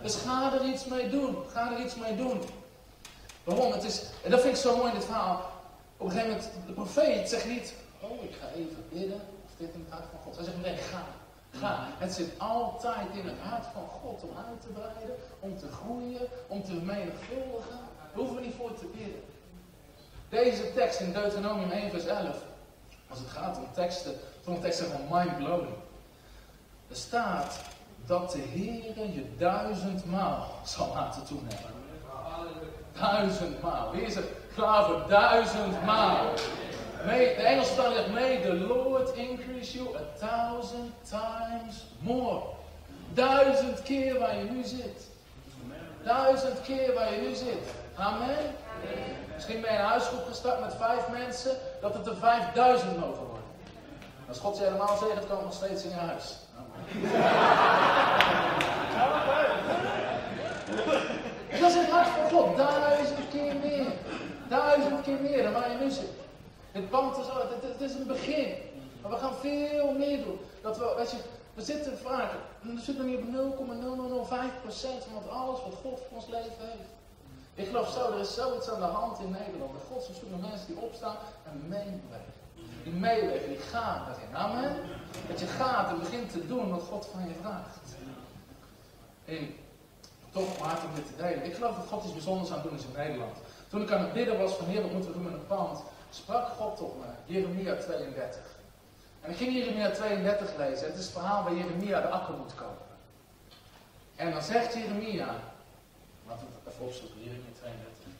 [0.02, 1.36] Dus ga er iets mee doen.
[1.52, 2.40] Ga er iets mee doen.
[3.44, 3.72] Waarom?
[3.72, 5.50] Het is, en dat vind ik zo mooi in dit verhaal.
[5.96, 9.74] Op een gegeven moment, de profeet zegt niet, oh ik ga even bidden, of dit
[9.74, 10.36] in het hart van God.
[10.36, 11.04] Hij zegt nee, ga.
[11.50, 11.86] Ga.
[11.98, 16.28] Het zit altijd in het hart van God om uit te breiden, om te groeien,
[16.46, 17.78] om te vermenigvuldigen.
[17.98, 19.22] Daar hoeven we niet voor te bidden.
[20.28, 22.36] Deze tekst in Deuteronomium 1 vers 11,
[23.08, 24.12] als het gaat om teksten,
[24.44, 25.74] sommige teksten van mind-blowing.
[26.88, 27.60] Er staat
[28.06, 31.76] dat de Heer je duizendmaal zal laten toenemen.
[33.00, 33.90] Duizendmaal.
[33.90, 36.24] Wie is er klaar voor duizendmaal?
[37.06, 42.42] May, de Engelse taal zegt, may the Lord increase you a thousand times more.
[43.14, 45.08] Duizend keer waar je nu zit.
[46.04, 47.74] Duizend keer waar je nu zit.
[47.94, 48.54] Amen.
[49.38, 53.44] Misschien ben je een huisgroep gestart met vijf mensen, dat het er vijfduizend mogen worden.
[54.28, 56.36] Als God je helemaal zegt, kan nog steeds in je huis.
[61.60, 62.56] Dat is het hart van God.
[62.56, 63.86] Duizend keer meer.
[64.48, 66.12] Duizend keer meer dan waar je nu zit.
[66.72, 68.54] Het pand is, het, het is een begin.
[69.02, 70.40] Maar we gaan veel meer doen.
[70.62, 71.16] Dat we, weet je,
[71.54, 73.58] we zitten vaak, we zitten nu op
[74.28, 74.30] 0,0005%
[75.12, 76.97] van alles wat God voor ons leven heeft.
[77.58, 79.72] Ik geloof zo, er is zoiets aan de hand in Nederland.
[79.72, 82.32] De God zoekt mensen die opstaan en meebewegen.
[82.82, 84.36] Die meebewegen, die gaan erin.
[84.36, 84.76] Amen.
[85.28, 87.78] Dat je gaat en begint te doen wat God van je vraagt.
[89.24, 89.54] En
[90.30, 91.44] toch maakt om dit te delen.
[91.44, 93.36] Ik geloof dat God iets bijzonders aan het doen is in Nederland.
[93.68, 95.82] Toen ik aan het bidden was van Heer, wat moeten we doen met een pand?
[96.10, 98.40] Sprak God tot me, Jeremia 32.
[99.20, 100.86] En ik ging Jeremia 32 lezen.
[100.86, 102.86] Het is het verhaal waar Jeremia de akker moet kopen.
[104.16, 105.34] En dan zegt Jeremia,
[106.28, 108.12] laten het even opzoeken, Jeremia 32.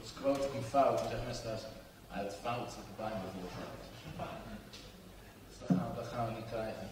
[0.00, 1.64] Dus quote een fout, dan zeggen mensen daar
[2.18, 3.70] uit fout de Bijbel voor.
[5.48, 5.76] Dus dat
[6.12, 6.88] gaan, we, dat niet krijgen.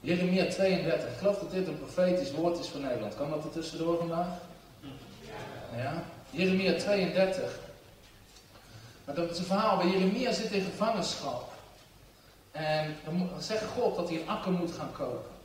[0.00, 1.10] Jeremia 32.
[1.12, 3.16] Ik geloof dat dit een profetisch woord is voor Nederland.
[3.16, 4.28] Kan dat er tussendoor vandaag?
[5.76, 6.02] Ja.
[6.30, 7.58] Jeremia 32.
[9.04, 11.52] Maar dat is een verhaal waar Jeremia zit in gevangenschap.
[12.50, 15.37] En dan zegt God dat hij een akker moet gaan kopen.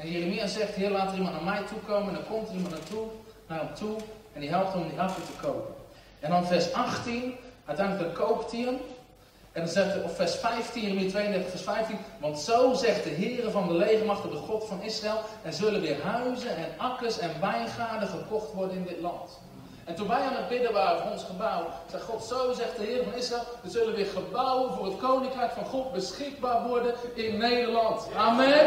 [0.00, 2.08] En Jeremia zegt, heer laat er iemand naar mij toe komen.
[2.08, 3.06] En dan komt iemand naartoe,
[3.46, 3.96] naar hem toe.
[4.32, 5.74] En die helpt hem om die akker te kopen.
[6.20, 7.34] En dan vers 18,
[7.64, 8.76] uiteindelijk koopt hij hem.
[9.52, 11.96] En dan zegt hij op vers 15, Jeremia 32, vers 15.
[12.18, 15.20] Want zo zegt de Heere van de legermachten, de God van Israël.
[15.42, 19.40] Er zullen weer huizen en akkers en wijngaarden gekocht worden in dit land.
[19.90, 22.82] En toen wij aan het bidden waren voor ons gebouw, zei God, zo zegt de
[22.82, 27.38] Heer van Israël, er zullen weer gebouwen voor het koninkrijk van God beschikbaar worden in
[27.38, 28.08] Nederland.
[28.16, 28.66] Amen.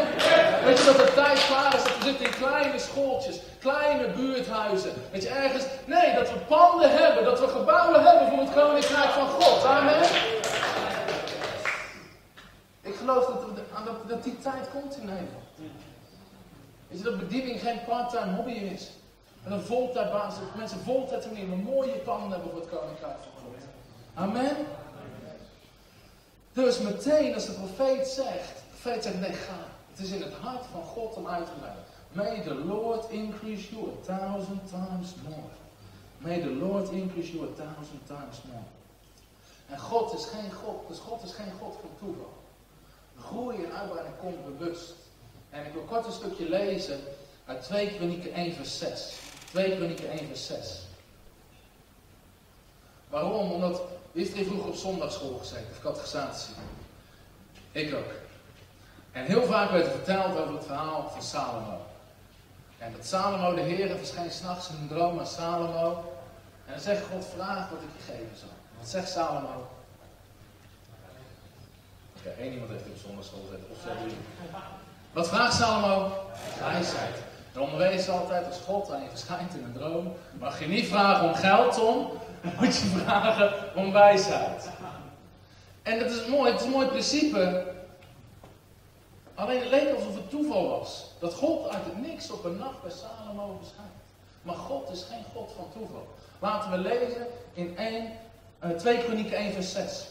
[0.64, 4.92] Weet je dat de tijd klaar is, dat we zitten in kleine schooltjes, kleine buurthuizen.
[5.12, 9.10] Weet je, ergens, nee, dat we panden hebben, dat we gebouwen hebben voor het koninkrijk
[9.10, 9.64] van God.
[9.64, 10.02] Amen.
[12.80, 15.44] Ik geloof dat, dat, dat die tijd komt in Nederland.
[16.88, 18.90] Weet je, dat bediening geen part-time hobby is.
[19.44, 23.42] En een voltijdbasis, dat mensen voltijd een een mooie panden hebben voor het koninkrijk van
[23.42, 23.54] God.
[24.14, 24.56] Amen.
[26.52, 29.66] Dus meteen als de profeet zegt, de profeet zegt, nee ga.
[29.90, 31.84] Het is in het hart van God om uit te brengen.
[32.12, 35.52] May the Lord increase you a thousand times more.
[36.18, 38.64] May the Lord increase you a thousand times more.
[39.70, 42.32] En God is geen God, dus God is geen God van toeval.
[43.18, 44.94] Groei en uitbreiding komt bewust.
[45.50, 47.00] En ik wil kort een stukje lezen
[47.44, 49.23] uit 2 Kronieken 1 vers 6.
[49.54, 50.82] 2 Kronieken 1 vers 6.
[53.08, 53.52] Waarom?
[53.52, 55.66] Omdat, heeft hier vroeger op zondagschool gezeten?
[55.70, 56.54] Of catechisatie?
[57.72, 58.12] Ik ook.
[59.12, 61.86] En heel vaak werd er verteld over het verhaal van Salomo.
[62.78, 66.12] En dat Salomo, de Heer, verschijnt s'nachts in een droom aan Salomo.
[66.66, 68.48] En dan zegt God, vraag wat ik je geven zal.
[68.78, 69.68] Wat zegt Salomo?
[72.18, 73.70] Oké, één iemand heeft op zondagschool gezeten.
[73.70, 74.14] Of zo.
[75.12, 76.12] Wat vraagt Salomo?
[76.60, 77.32] Wijsheid.
[77.54, 80.12] De onderwijs altijd als God aan je verschijnt in een droom.
[80.38, 82.10] Mag je niet vragen om geld, Tom.
[82.60, 84.70] Moet je vragen om wijsheid.
[85.82, 87.64] En dat is mooi, het is een mooi principe.
[89.34, 91.04] Alleen het leek alsof het toeval was.
[91.18, 93.90] Dat God uit het niks op een nacht bij Salomo verschijnt.
[94.42, 96.06] Maar God is geen God van toeval.
[96.38, 98.12] Laten we lezen in 1,
[98.64, 100.06] uh, 2 Kronieken 1 vers 6.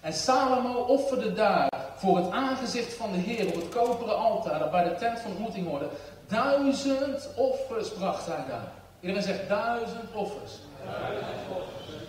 [0.00, 4.70] En Salomo offerde daar voor het aangezicht van de Heer op het koperen altaar dat
[4.70, 5.88] bij de tent van ontmoeting hoorde.
[6.32, 8.72] Duizend offers bracht hij daar.
[9.00, 10.52] Iedereen zegt duizend offers.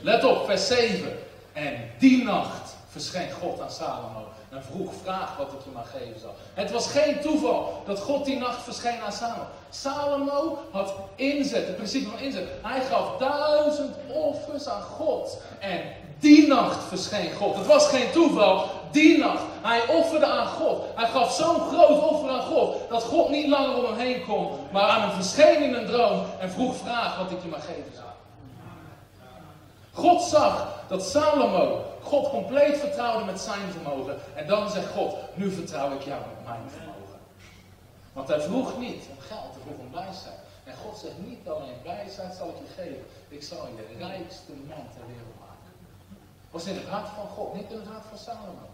[0.02, 1.18] Let op, vers 7.
[1.54, 6.20] En die nacht verscheen God aan Salomo en vroeg, vraag wat ik je maar geven
[6.20, 6.36] zal.
[6.54, 9.46] Het was geen toeval dat God die nacht verscheen aan Salomo.
[9.70, 12.48] Salomo had inzet, het principe van inzet.
[12.62, 15.42] Hij gaf duizend offers aan God.
[15.60, 15.82] En
[16.24, 17.56] die nacht verscheen God.
[17.56, 18.70] Het was geen toeval.
[18.92, 19.44] Die nacht.
[19.62, 20.82] Hij offerde aan God.
[20.96, 22.76] Hij gaf zo'n groot offer aan God.
[22.90, 24.48] Dat God niet langer om hem heen kon.
[24.72, 26.26] Maar aan hem verscheen in een droom.
[26.40, 28.08] En vroeg vraag wat ik je maar geven zou.
[29.94, 34.16] God zag dat Salomo God compleet vertrouwde met zijn vermogen.
[34.36, 37.20] En dan zegt God, nu vertrouw ik jou met mijn vermogen.
[38.14, 40.40] Want hij vroeg niet om geld, hij vroeg om wijsheid.
[40.64, 43.06] En God zegt niet alleen wijsheid zal ik je geven.
[43.28, 45.33] Ik zal je de rijkste man ter wereld
[46.54, 48.68] was in het hart van God, niet in het hart van Salomo.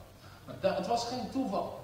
[0.46, 1.80] Maar het was geen toeval.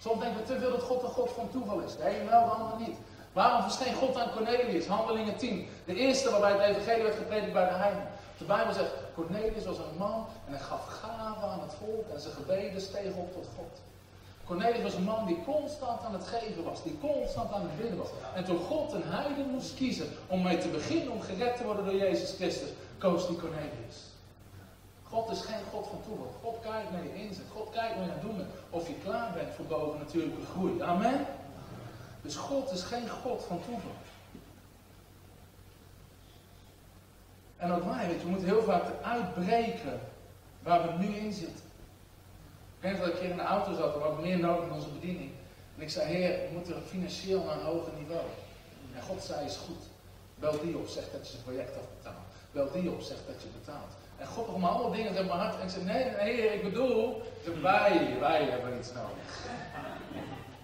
[0.00, 1.96] Soms denken we te veel dat God een God van toeval is.
[1.96, 2.96] De een wel, de ander niet.
[3.32, 4.86] Waarom verscheen God aan Cornelius?
[4.86, 5.68] Handelingen 10.
[5.84, 8.08] De eerste waarbij het evangelie werd gepredikt bij de heiden.
[8.38, 12.20] De Bijbel zegt, Cornelius was een man en hij gaf gaven aan het volk en
[12.20, 13.80] zijn gebeden stegen op tot God.
[14.44, 17.98] Cornelius was een man die constant aan het geven was, die constant aan het bidden
[17.98, 18.08] was.
[18.34, 21.84] En toen God een heiden moest kiezen om mee te beginnen om gered te worden
[21.84, 24.09] door Jezus Christus, koos die Cornelius.
[25.10, 26.34] God is geen God van toeval.
[26.42, 27.44] God kijkt naar je inzet.
[27.52, 30.80] God kijkt naar je doen Of je klaar bent voor bovennatuurlijke groei.
[30.82, 31.26] Amen.
[32.22, 33.90] Dus God is geen God van toeval.
[37.56, 40.00] En ook wij, weet je, we moeten heel vaak uitbreken
[40.62, 41.64] waar we nu in zitten.
[42.80, 45.30] Ik weet dat ik in de auto zat, we hadden meer nodig in onze bediening.
[45.76, 48.26] En ik zei, Heer, we moeten financieel naar een hoger niveau.
[48.94, 49.82] En God zei, is goed.
[50.34, 52.26] Bel die op, zegt dat je zijn project afbetaalt.
[52.52, 53.92] Bel die op, zegt dat je betaalt.
[54.20, 55.54] En God begon allemaal dingen in mijn hart.
[55.58, 57.22] En ik zei, nee, nee, ik bedoel,
[57.62, 59.48] wij, wij hebben iets nodig.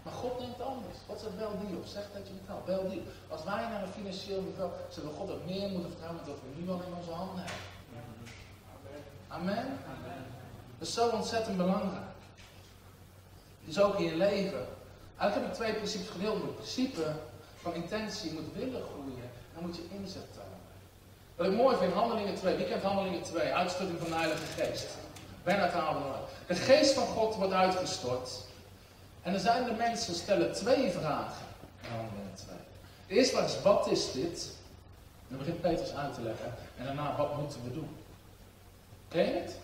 [0.02, 0.96] Maar God denkt anders.
[1.06, 2.64] God zegt, bel die op, zegt dat je betaalt.
[2.64, 6.22] Bel die Als wij naar een financieel niveau, zullen we God ook meer moeten vertrouwen
[6.24, 7.74] dan we nu al in onze handen hebben.
[9.28, 9.78] Amen.
[10.78, 12.04] Dat is zo ontzettend belangrijk.
[13.64, 14.66] Dus ook in je leven.
[15.16, 16.42] Eigenlijk heb ik twee principes gedeeld.
[16.42, 17.14] Het principe
[17.56, 19.30] van intentie moet willen groeien.
[19.54, 20.35] Dan moet je inzet.
[21.36, 22.56] Wat ik mooi vind, handelingen 2.
[22.56, 23.52] Wie kent handelingen 2?
[23.52, 24.86] Uitstutting van de Heilige Geest.
[25.42, 26.12] Bernard Adelman.
[26.46, 28.30] De geest van God wordt uitgestort.
[29.22, 31.46] En dan zijn de mensen stellen twee vragen
[31.82, 32.56] in handelingen 2.
[33.06, 34.54] De eerste vraag is, wat is dit?
[35.28, 36.54] Dan begint Petrus uit te leggen.
[36.78, 37.96] En daarna, wat moeten we doen?
[39.08, 39.56] Ken je het?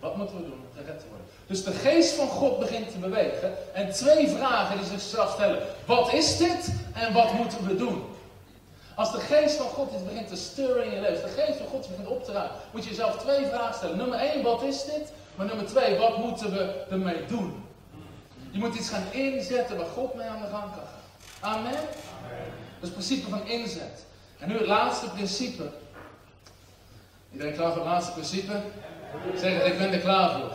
[0.00, 1.26] Wat moeten we doen om gered te worden?
[1.46, 3.74] Dus de geest van God begint te bewegen.
[3.74, 5.62] En twee vragen die zichzelf stellen.
[5.86, 6.72] Wat is dit?
[6.94, 8.04] En wat moeten we doen?
[8.98, 11.22] Als de geest van God iets begint te sturen in je leven.
[11.22, 12.56] Als de geest van God begint op te ruimen.
[12.72, 13.96] Moet je jezelf twee vragen stellen.
[13.96, 15.12] Nummer één, wat is dit?
[15.34, 17.64] Maar nummer twee, wat moeten we ermee doen?
[18.50, 20.82] Je moet iets gaan inzetten waar God mee aan de gang kan
[21.40, 21.56] gaan.
[21.56, 21.72] Amen?
[21.72, 21.80] Dat
[22.80, 24.04] is het principe van inzet.
[24.38, 25.70] En nu het laatste principe.
[27.32, 28.60] Iedereen klaar voor het laatste principe?
[29.36, 30.50] Zeg het, ik ben er klaar voor.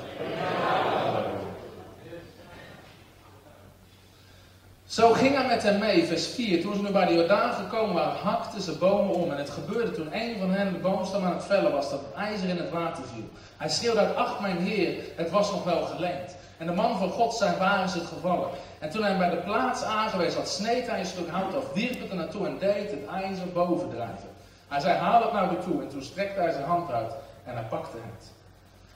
[4.93, 6.61] Zo ging hij met hem mee, vers 4.
[6.61, 9.31] Toen ze nu bij de Jordaan gekomen waren, hakten ze bomen om.
[9.31, 12.49] En het gebeurde toen een van hen de boomstam aan het vellen was, dat ijzer
[12.49, 13.29] in het water viel.
[13.57, 16.35] Hij schreeuwde uit, ach mijn heer, het was nog wel geleend.
[16.57, 18.49] En de man van God zei, waar is het gevallen?
[18.79, 21.99] En toen hij bij de plaats aangewezen had, sneed hij een stuk hout af, wierp
[21.99, 24.29] het er naartoe en deed het ijzer bovendrijven.
[24.67, 25.81] Hij zei, haal het naar u toe.
[25.81, 27.13] En toen strekte hij zijn hand uit
[27.43, 28.31] en hij pakte het.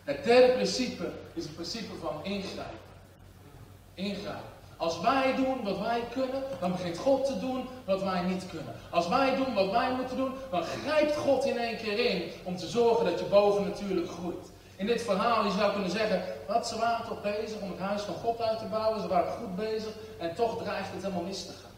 [0.03, 2.79] Het derde principe is het principe van ingrijpen.
[3.93, 4.55] Ingrijpen.
[4.77, 8.75] Als wij doen wat wij kunnen, dan begint God te doen wat wij niet kunnen.
[8.89, 12.57] Als wij doen wat wij moeten doen, dan grijpt God in één keer in om
[12.57, 14.51] te zorgen dat je boven natuurlijk groeit.
[14.75, 18.01] In dit verhaal, je zou kunnen zeggen, wat ze waren toch bezig om het huis
[18.01, 21.45] van God uit te bouwen, ze waren goed bezig en toch dreigt het helemaal mis
[21.45, 21.71] te gaan.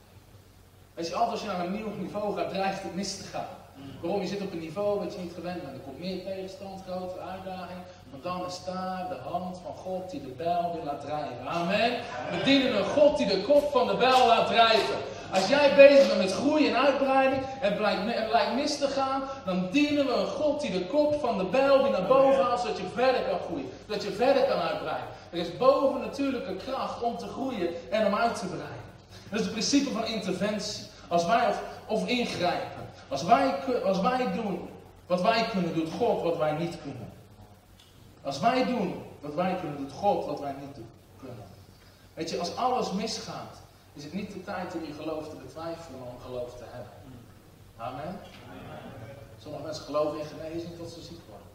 [0.93, 3.58] Weet je, altijd als je naar een nieuw niveau gaat, dreigt het mis te gaan.
[4.01, 4.21] Waarom?
[4.21, 5.73] Je zit op een niveau wat je niet gewend bent.
[5.73, 7.79] Er komt meer tegenstand, grotere uitdaging.
[8.09, 11.47] Maar dan is daar de hand van God die de bijl weer laat drijven.
[11.47, 11.91] Amen.
[12.31, 14.95] We dienen een God die de kop van de bijl laat drijven.
[15.33, 17.71] Als jij bezig bent met groei en uitbreiding en
[18.07, 21.43] het lijkt mis te gaan, dan dienen we een God die de kop van de
[21.43, 23.69] bijl weer naar boven haalt, zodat je verder kan groeien.
[23.87, 25.07] Zodat je verder kan uitbreiden.
[25.29, 28.87] Er is boven natuurlijke kracht om te groeien en om uit te breiden.
[29.29, 30.83] Dat is het principe van interventie.
[31.07, 32.78] Als wij of, of ingrijpen.
[33.09, 34.69] Als wij, als wij doen
[35.05, 37.11] wat wij kunnen, doet God wat wij niet kunnen.
[38.21, 40.85] Als wij doen wat wij kunnen, doet God wat wij niet
[41.17, 41.45] kunnen.
[42.13, 43.61] Weet je, als alles misgaat,
[43.93, 46.91] is het niet de tijd om je geloof te betwijfelen, maar om geloof te hebben.
[47.77, 48.19] Amen.
[49.41, 51.47] Sommige mensen geloven in genezing tot ze ziek worden.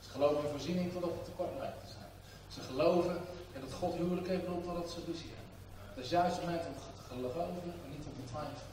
[0.00, 2.10] Ze geloven in voorziening totdat het tekort lijkt te zijn.
[2.48, 3.16] Ze geloven
[3.54, 5.54] in dat God huwelijk heeft totdat ze ruzie hebben.
[5.94, 8.67] Het is juist het moment om te geloven en niet om te twijfelen.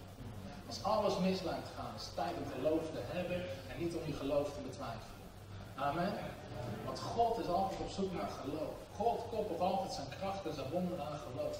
[0.67, 3.39] Als alles mis lijkt te gaan, is het tijd om geloof te hebben
[3.69, 5.23] en niet om je geloof te betwijfelen.
[5.75, 6.13] Amen.
[6.85, 8.73] Want God is altijd op zoek naar geloof.
[8.95, 11.57] God koppelt altijd zijn kracht en zijn wonder aan geloof.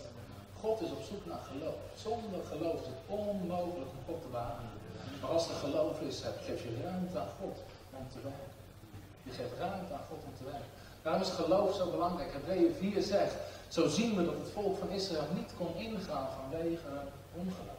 [0.61, 1.79] God is op zoek naar geloof.
[1.95, 4.79] Zonder geloof is het onmogelijk om God te behandelen.
[5.21, 7.57] Maar als er geloof is, geef je ruimte aan God
[7.99, 8.53] om te werken.
[9.23, 10.71] Je geeft ruimte aan God om te werken.
[11.01, 12.33] Daarom is geloof zo belangrijk.
[12.33, 13.35] Hebreeën 4 zegt,
[13.67, 16.89] zo zien we dat het volk van Israël niet kon ingaan vanwege
[17.35, 17.74] ongeloof.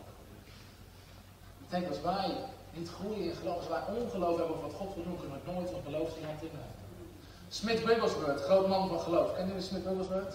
[1.69, 2.37] Betekent als wij
[2.73, 5.71] niet groeien in geloof, als wij ongeloof hebben wat God wil doen, kunnen we nooit
[5.71, 6.51] van geloof iemand in
[7.49, 9.35] Smith Wigglesworth, groot man van geloof.
[9.35, 10.35] Ken je Smith Wigglesworth?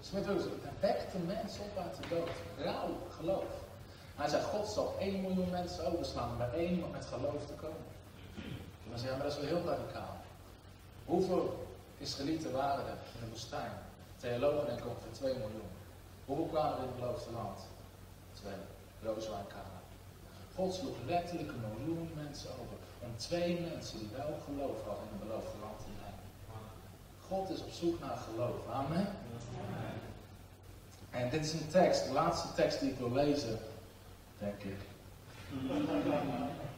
[0.00, 2.28] Smith Wigglesworth, hij wekte mensen op uit de dood.
[2.58, 3.50] Rauw geloof.
[4.14, 7.52] Hij zei, God zal 1 miljoen mensen overslaan om bij één iemand met geloof te
[7.52, 7.86] komen.
[8.84, 10.16] En dan zei ja, maar dat is wel heel radicaal.
[11.04, 11.66] Hoeveel
[11.98, 13.72] Israëlieten waren er in de woestijn?
[14.16, 15.70] Theologen denken ongeveer 2 miljoen.
[16.24, 17.58] Hoeveel kwamen er in het beloofde land?
[18.32, 18.60] Twee.
[19.02, 19.73] Jozua en
[20.54, 22.76] God sloeg letterlijk een miljoen mensen over.
[23.00, 26.14] Om twee mensen die wel geloof hadden in het beloofde land te zijn.
[27.28, 28.56] God is op zoek naar geloof.
[28.72, 29.06] Amen.
[31.10, 33.58] En dit is een tekst, de laatste tekst die ik wil lezen,
[34.38, 34.80] denk ik.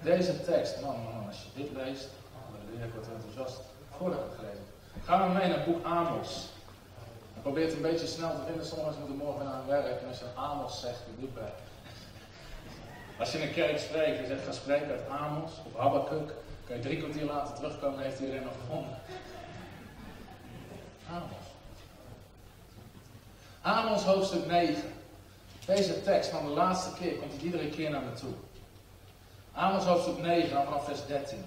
[0.03, 3.59] Deze tekst, man, man, als je dit leest, dan ben ik wat enthousiast.
[3.59, 4.65] Ik het gelezen
[5.05, 6.49] Ga maar mee naar het boek Amos.
[7.43, 8.67] Probeer het een beetje snel te vinden.
[8.67, 10.01] Sommigen moeten morgen aan werk.
[10.01, 11.53] En als je Amos zegt, dan doe het
[13.19, 16.33] Als je in een kerk spreekt, je zegt ga spreken uit Amos of Habakkuk.
[16.67, 18.99] Kan je drie kwartier later terugkomen, heeft iedereen nog gevonden.
[21.11, 21.47] Amos.
[23.63, 24.83] Amos hoofdstuk 9.
[25.67, 28.33] Deze tekst van de laatste keer komt hij iedere keer naar me toe.
[29.53, 31.45] Amos hoofdstuk 9, vanaf vers 13.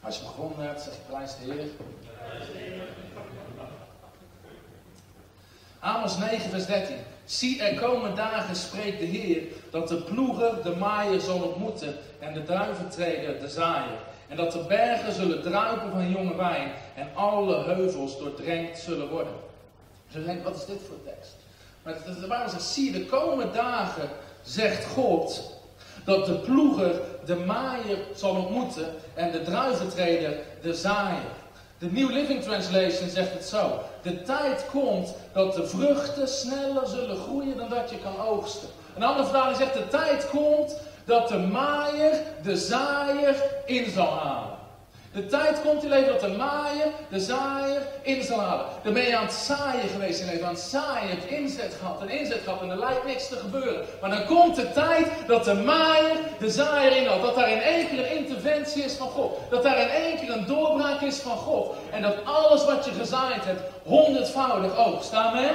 [0.00, 1.68] Als je begonnen hebt, zeg je prijs de Heer.
[5.82, 6.96] Amos 9, vers 13.
[7.24, 12.32] Zie, er komen dagen, spreekt de Heer, dat de ploeger de maaier zal ontmoeten en
[12.32, 13.98] de druiventreder de zaaier.
[14.28, 19.32] En dat de bergen zullen druipen van jonge wijn en alle heuvels doordrenkt zullen worden.
[20.12, 21.34] Dus je wat is dit voor tekst?
[21.82, 24.08] Maar de Bijbel zegt, zie, de komende dagen,
[24.42, 25.52] zegt God,
[26.04, 31.30] dat de ploeger de maaier zal ontmoeten en de druiventreder de zaaier.
[31.78, 33.80] De New Living Translation zegt het zo.
[34.02, 38.68] De tijd komt dat de vruchten sneller zullen groeien dan dat je kan oogsten.
[38.96, 44.61] Een andere vertaling zegt de tijd komt dat de maaier de zaaier in zal halen.
[45.12, 48.66] De tijd komt in leven dat de maaier de zaaier in zal halen.
[48.82, 52.00] Dan ben je aan het zaaien geweest in leven, aan het zaaien, het inzet gehad,
[52.00, 53.84] een inzet gehad en er lijkt niks te gebeuren.
[54.00, 57.22] Maar dan komt de tijd dat de maaier de zaaier inhaalt.
[57.22, 59.38] Dat daar in één keer een interventie is van God.
[59.50, 61.74] Dat daar in één keer een doorbraak is van God.
[61.90, 65.12] En dat alles wat je gezaaid hebt, honderdvoudig oogst.
[65.12, 65.54] Amen?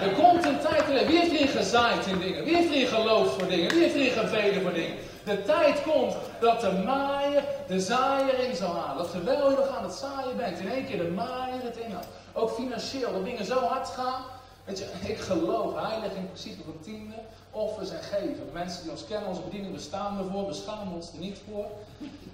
[0.00, 1.06] Er komt een tijd in leven.
[1.06, 2.44] Wie heeft gezaaid in dingen?
[2.44, 3.70] Wie heeft erin geloofd voor dingen?
[3.70, 4.96] Wie heeft erin gebeden voor dingen?
[5.24, 8.96] De tijd komt dat de maaier de zaaier in zal halen.
[8.96, 12.06] Dat terwijl je nog aan het zaaien bent, in één keer de maaier het inhaalt.
[12.32, 14.22] Ook financieel, dat dingen zo hard gaan.
[14.64, 17.14] Weet je, ik geloof heilig in principe van tiende,
[17.50, 18.50] offers en geven.
[18.52, 21.66] Mensen die ons kennen, onze bediening, we staan ervoor, we schamen ons er niet voor.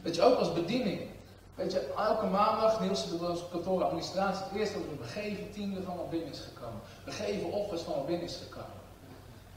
[0.03, 1.01] Weet je, ook als bediening.
[1.55, 5.82] Weet je, elke maandag, Niels doet onze kantoor administratie, het eerste dat we begeven tiende
[5.82, 6.80] van wat binnen is gekomen.
[7.05, 8.78] Begeven offers van wat binnen is gekomen.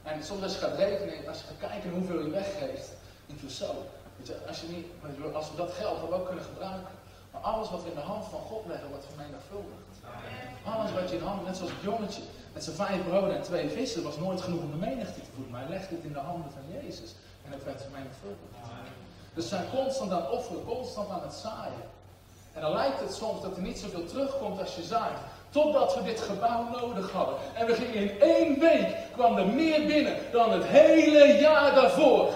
[0.02, 2.90] En soms als je gaat rekenen, als je gaat kijken hoeveel je weggeeft,
[4.22, 4.86] je, als, je niet,
[5.34, 6.94] als we dat geld dan ook kunnen gebruiken.
[7.32, 9.84] Maar alles wat we in de hand van God leggen, wordt vermenigvuldigd.
[10.64, 12.22] Alles wat je in de hand, net zoals het jongetje
[12.52, 15.52] met zijn vijf broden en twee vissen, was nooit genoeg om de menigte te voeden.
[15.52, 17.14] Maar hij legde het in de handen van Jezus.
[17.44, 18.52] En het werd vermenigvuldigd.
[19.34, 21.84] Dus zijn constant aan het offeren, constant aan het zaaien.
[22.52, 25.18] En dan lijkt het soms dat er niet zoveel terugkomt als je zaait.
[25.50, 27.34] Totdat we dit gebouw nodig hadden.
[27.54, 32.32] En we gingen in één week, kwam er meer binnen dan het hele jaar daarvoor.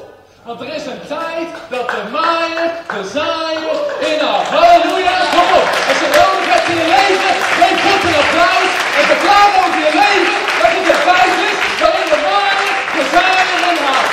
[0.48, 3.78] Want er is een tijd dat de maaier de zaaier
[4.10, 4.48] inhaalt.
[4.56, 5.68] Halleluja, kom op.
[5.90, 8.70] Als je nodig hebt in je leven, geef God een applaus.
[8.98, 13.60] En verklaar over je leven dat het een tijd is waarin de maaier de zaaier
[13.70, 14.10] inhaalt.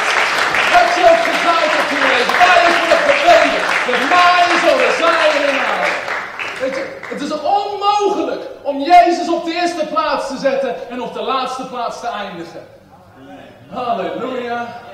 [0.74, 3.62] Wat je ook gezaaid hebt in je leven, waar je voor hebt gebeden.
[3.90, 5.94] De maaier zal de zaaier inhalen.
[6.62, 11.14] Weet je, het is onmogelijk om Jezus op de eerste plaats te zetten en op
[11.18, 12.64] de laatste plaats te eindigen.
[13.74, 14.85] Halleluja.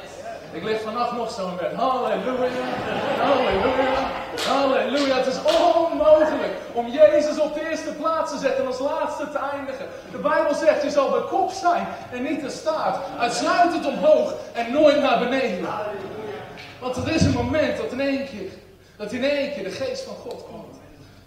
[0.52, 1.74] Ik lig vannacht nog zo in bed.
[1.74, 2.50] Halleluja.
[3.18, 4.10] Halleluja.
[4.48, 5.18] Halleluja.
[5.18, 9.38] Het is onmogelijk om Jezus op de eerste plaats te zetten en als laatste te
[9.38, 9.86] eindigen.
[10.12, 12.98] De Bijbel zegt, je zal de kop zijn en niet de staart.
[13.20, 15.68] Uitsluitend omhoog en nooit naar beneden.
[16.80, 18.52] Want er is een moment dat in één keer,
[18.98, 20.76] dat in één keer de geest van God komt.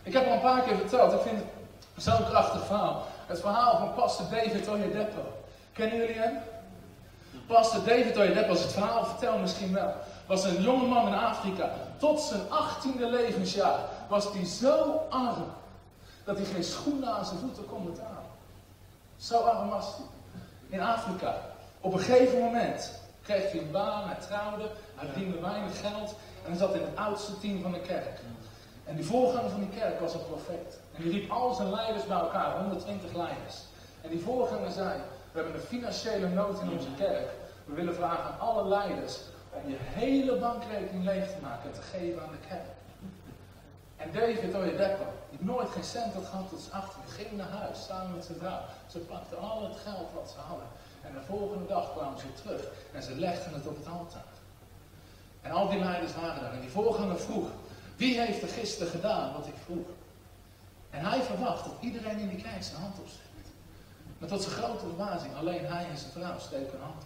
[0.03, 3.07] Ik heb al een paar keer verteld, ik vind het zo'n krachtig verhaal.
[3.27, 5.23] Het verhaal van pastor David Oyedepo.
[5.73, 6.39] Kennen jullie hem?
[7.47, 9.95] Pastor David Oyedepo, als het verhaal vertel misschien wel,
[10.27, 11.71] was een jonge man in Afrika.
[11.97, 13.79] Tot zijn achttiende levensjaar
[14.09, 15.45] was hij zo arm
[16.25, 18.31] dat hij geen schoenen aan zijn voeten kon betalen.
[19.17, 20.07] Zo arm was hij.
[20.69, 21.37] In Afrika.
[21.81, 22.91] Op een gegeven moment
[23.23, 26.15] kreeg hij een baan, hij trouwde, hij verdiende weinig geld
[26.45, 28.21] en hij zat in het oudste team van de kerk.
[28.85, 30.79] En die voorganger van die kerk was een profeet.
[30.97, 33.55] En die riep al zijn leiders bij elkaar, 120 leiders.
[34.01, 35.01] En die voorganger zei,
[35.35, 37.29] we hebben een financiële nood in onze kerk.
[37.65, 39.19] We willen vragen aan alle leiders
[39.51, 42.69] om je hele bankrekening leeg te maken en te geven aan de kerk.
[43.97, 47.85] En David Oyedepo, die nooit geen cent had gehad tot zijn achter, ging naar huis
[47.85, 48.61] samen met zijn vrouw.
[48.87, 50.67] Ze pakten al het geld wat ze hadden.
[51.03, 52.63] En de volgende dag kwamen ze terug
[52.93, 54.33] en ze legden het op het altaar.
[55.43, 56.53] En al die leiders waren daar.
[56.53, 57.49] En die voorganger vroeg,
[57.97, 59.87] wie heeft er gisteren gedaan wat ik vroeg?
[60.91, 63.24] En hij verwacht dat iedereen in die kerk zijn hand opsteekt.
[64.19, 67.05] Maar tot zijn grote verbazing, alleen hij en zijn vrouw steken hand.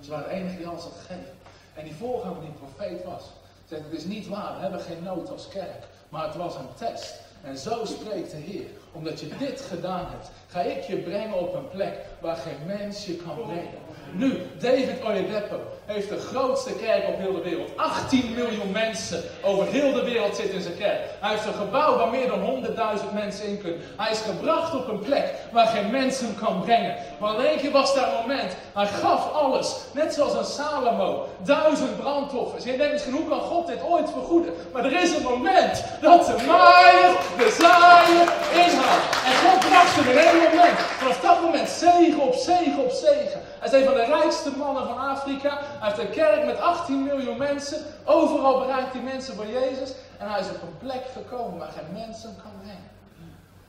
[0.00, 1.34] Ze waren de enige die alles had gegeven.
[1.74, 3.22] En die voorganger die profeet was,
[3.68, 5.86] zegt het is niet waar, we hebben geen nood als kerk.
[6.08, 7.14] Maar het was een test.
[7.42, 8.66] En zo spreekt de Heer.
[8.92, 13.06] Omdat je dit gedaan hebt, ga ik je brengen op een plek waar geen mens
[13.06, 13.78] je kan brengen.
[14.12, 17.70] Nu, David Oyedepo heeft de grootste kerk op heel de wereld.
[17.76, 21.00] 18 miljoen mensen over heel de wereld zitten in zijn kerk.
[21.20, 22.64] Hij heeft een gebouw waar meer dan
[22.98, 23.80] 100.000 mensen in kunnen.
[23.96, 26.96] Hij is gebracht op een plek waar geen mens hem kan brengen.
[27.18, 28.56] Maar in één keer was daar een moment.
[28.74, 29.76] Hij gaf alles.
[29.92, 31.28] Net zoals een Salomo.
[31.42, 32.64] Duizend brandoffers.
[32.64, 34.52] Je denkt misschien, hoe kan God dit ooit vergoeden?
[34.72, 38.28] Maar er is een moment dat de maaier de zaaier
[38.64, 39.04] inhaalt.
[39.26, 40.78] En God bracht hem in één moment.
[40.78, 43.40] Vanaf dat moment zegen op zegen op zegen.
[43.58, 45.58] Hij is een van de rijkste mannen van Afrika.
[45.78, 47.78] Hij heeft een kerk met 18 miljoen mensen.
[48.04, 49.92] Overal bereikt hij mensen voor Jezus.
[50.18, 52.90] En hij is op een plek gekomen waar geen mens hem kan brengen.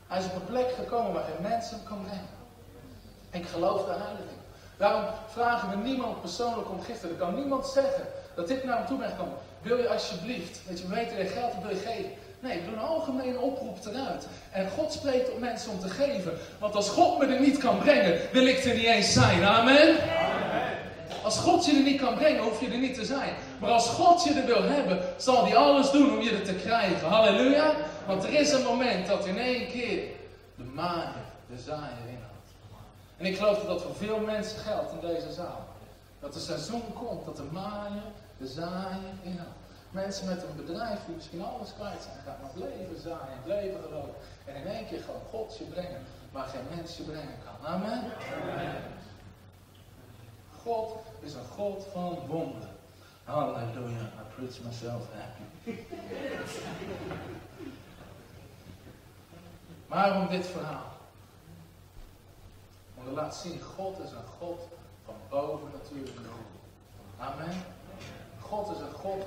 [0.07, 2.30] Hij is op een plek gekomen waar geen mens hem kan brengen.
[3.32, 4.39] Ik geloof daar heilig in.
[4.78, 7.10] Daarom vragen we niemand persoonlijk om giften.
[7.10, 8.03] Er kan niemand zeggen
[8.36, 9.34] dat dit naar hem toe brengt komen.
[9.62, 12.12] Wil je alsjeblieft, dat je weet dat je geld wil geven.
[12.39, 14.28] Nee, ik doe een algemene oproep eruit.
[14.51, 16.34] En God spreekt op mensen om te geven.
[16.60, 19.45] Want als God me er niet kan brengen, wil ik er niet eens zijn.
[19.45, 19.95] Amen?
[21.24, 23.34] Als God je er niet kan brengen, hoef je er niet te zijn.
[23.60, 26.53] Maar als God je er wil hebben, zal hij alles doen om je er te
[26.53, 27.07] krijgen.
[27.07, 27.74] Halleluja.
[28.07, 30.03] Want er is een moment dat in één keer
[30.55, 32.49] de maaier de zaaier inhoudt.
[33.18, 35.68] En ik geloof dat dat voor veel mensen geldt in deze zaal.
[36.20, 38.03] Dat er seizoen komt dat de maaier
[38.38, 39.60] de zaaier inhoudt.
[39.91, 44.14] Mensen met een bedrijf die misschien alles kwijt zijn, gaan nog leven zaaien, leven gewoon.
[44.45, 46.01] En in één keer gewoon God je brengen,
[46.32, 47.68] waar geen mens je brengen kan.
[47.68, 48.03] Amen.
[50.70, 52.70] God is een God van wonderen.
[53.24, 55.82] Halleluja, I preach myself happy.
[59.88, 60.92] Waarom dit verhaal?
[62.96, 64.68] Om te laten zien, God is een God
[65.06, 66.18] van boven natuurlijk.
[67.18, 67.64] Amen.
[68.40, 69.26] God is een God,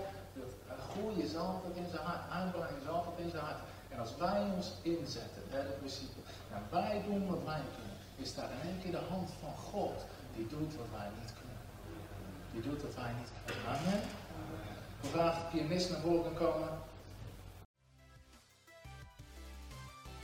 [0.68, 3.59] dat groei is altijd in zijn hart, aanbrenging is altijd in zijn hart.
[3.88, 6.20] En als wij ons inzetten, derde principe,
[6.53, 10.05] en wij doen wat wij kunnen, is daar in één keer de hand van God
[10.36, 11.58] die doet wat wij niet kunnen.
[12.52, 14.00] Die doet wat wij niet kunnen.
[15.00, 16.68] We vragen de pianist naar voren kan komen.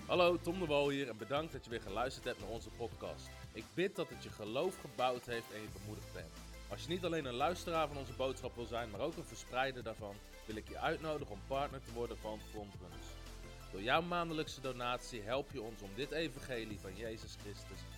[0.07, 3.29] Hallo, Tom de Wol hier en bedankt dat je weer geluisterd hebt naar onze podcast.
[3.53, 6.33] Ik bid dat het je geloof gebouwd heeft en je bemoedigd bent.
[6.69, 9.83] Als je niet alleen een luisteraar van onze boodschap wil zijn, maar ook een verspreider
[9.83, 10.15] daarvan,
[10.47, 13.07] wil ik je uitnodigen om partner te worden van Frontrunners.
[13.73, 17.79] Door jouw maandelijkse donatie help je ons om dit evangelie van Jezus Christus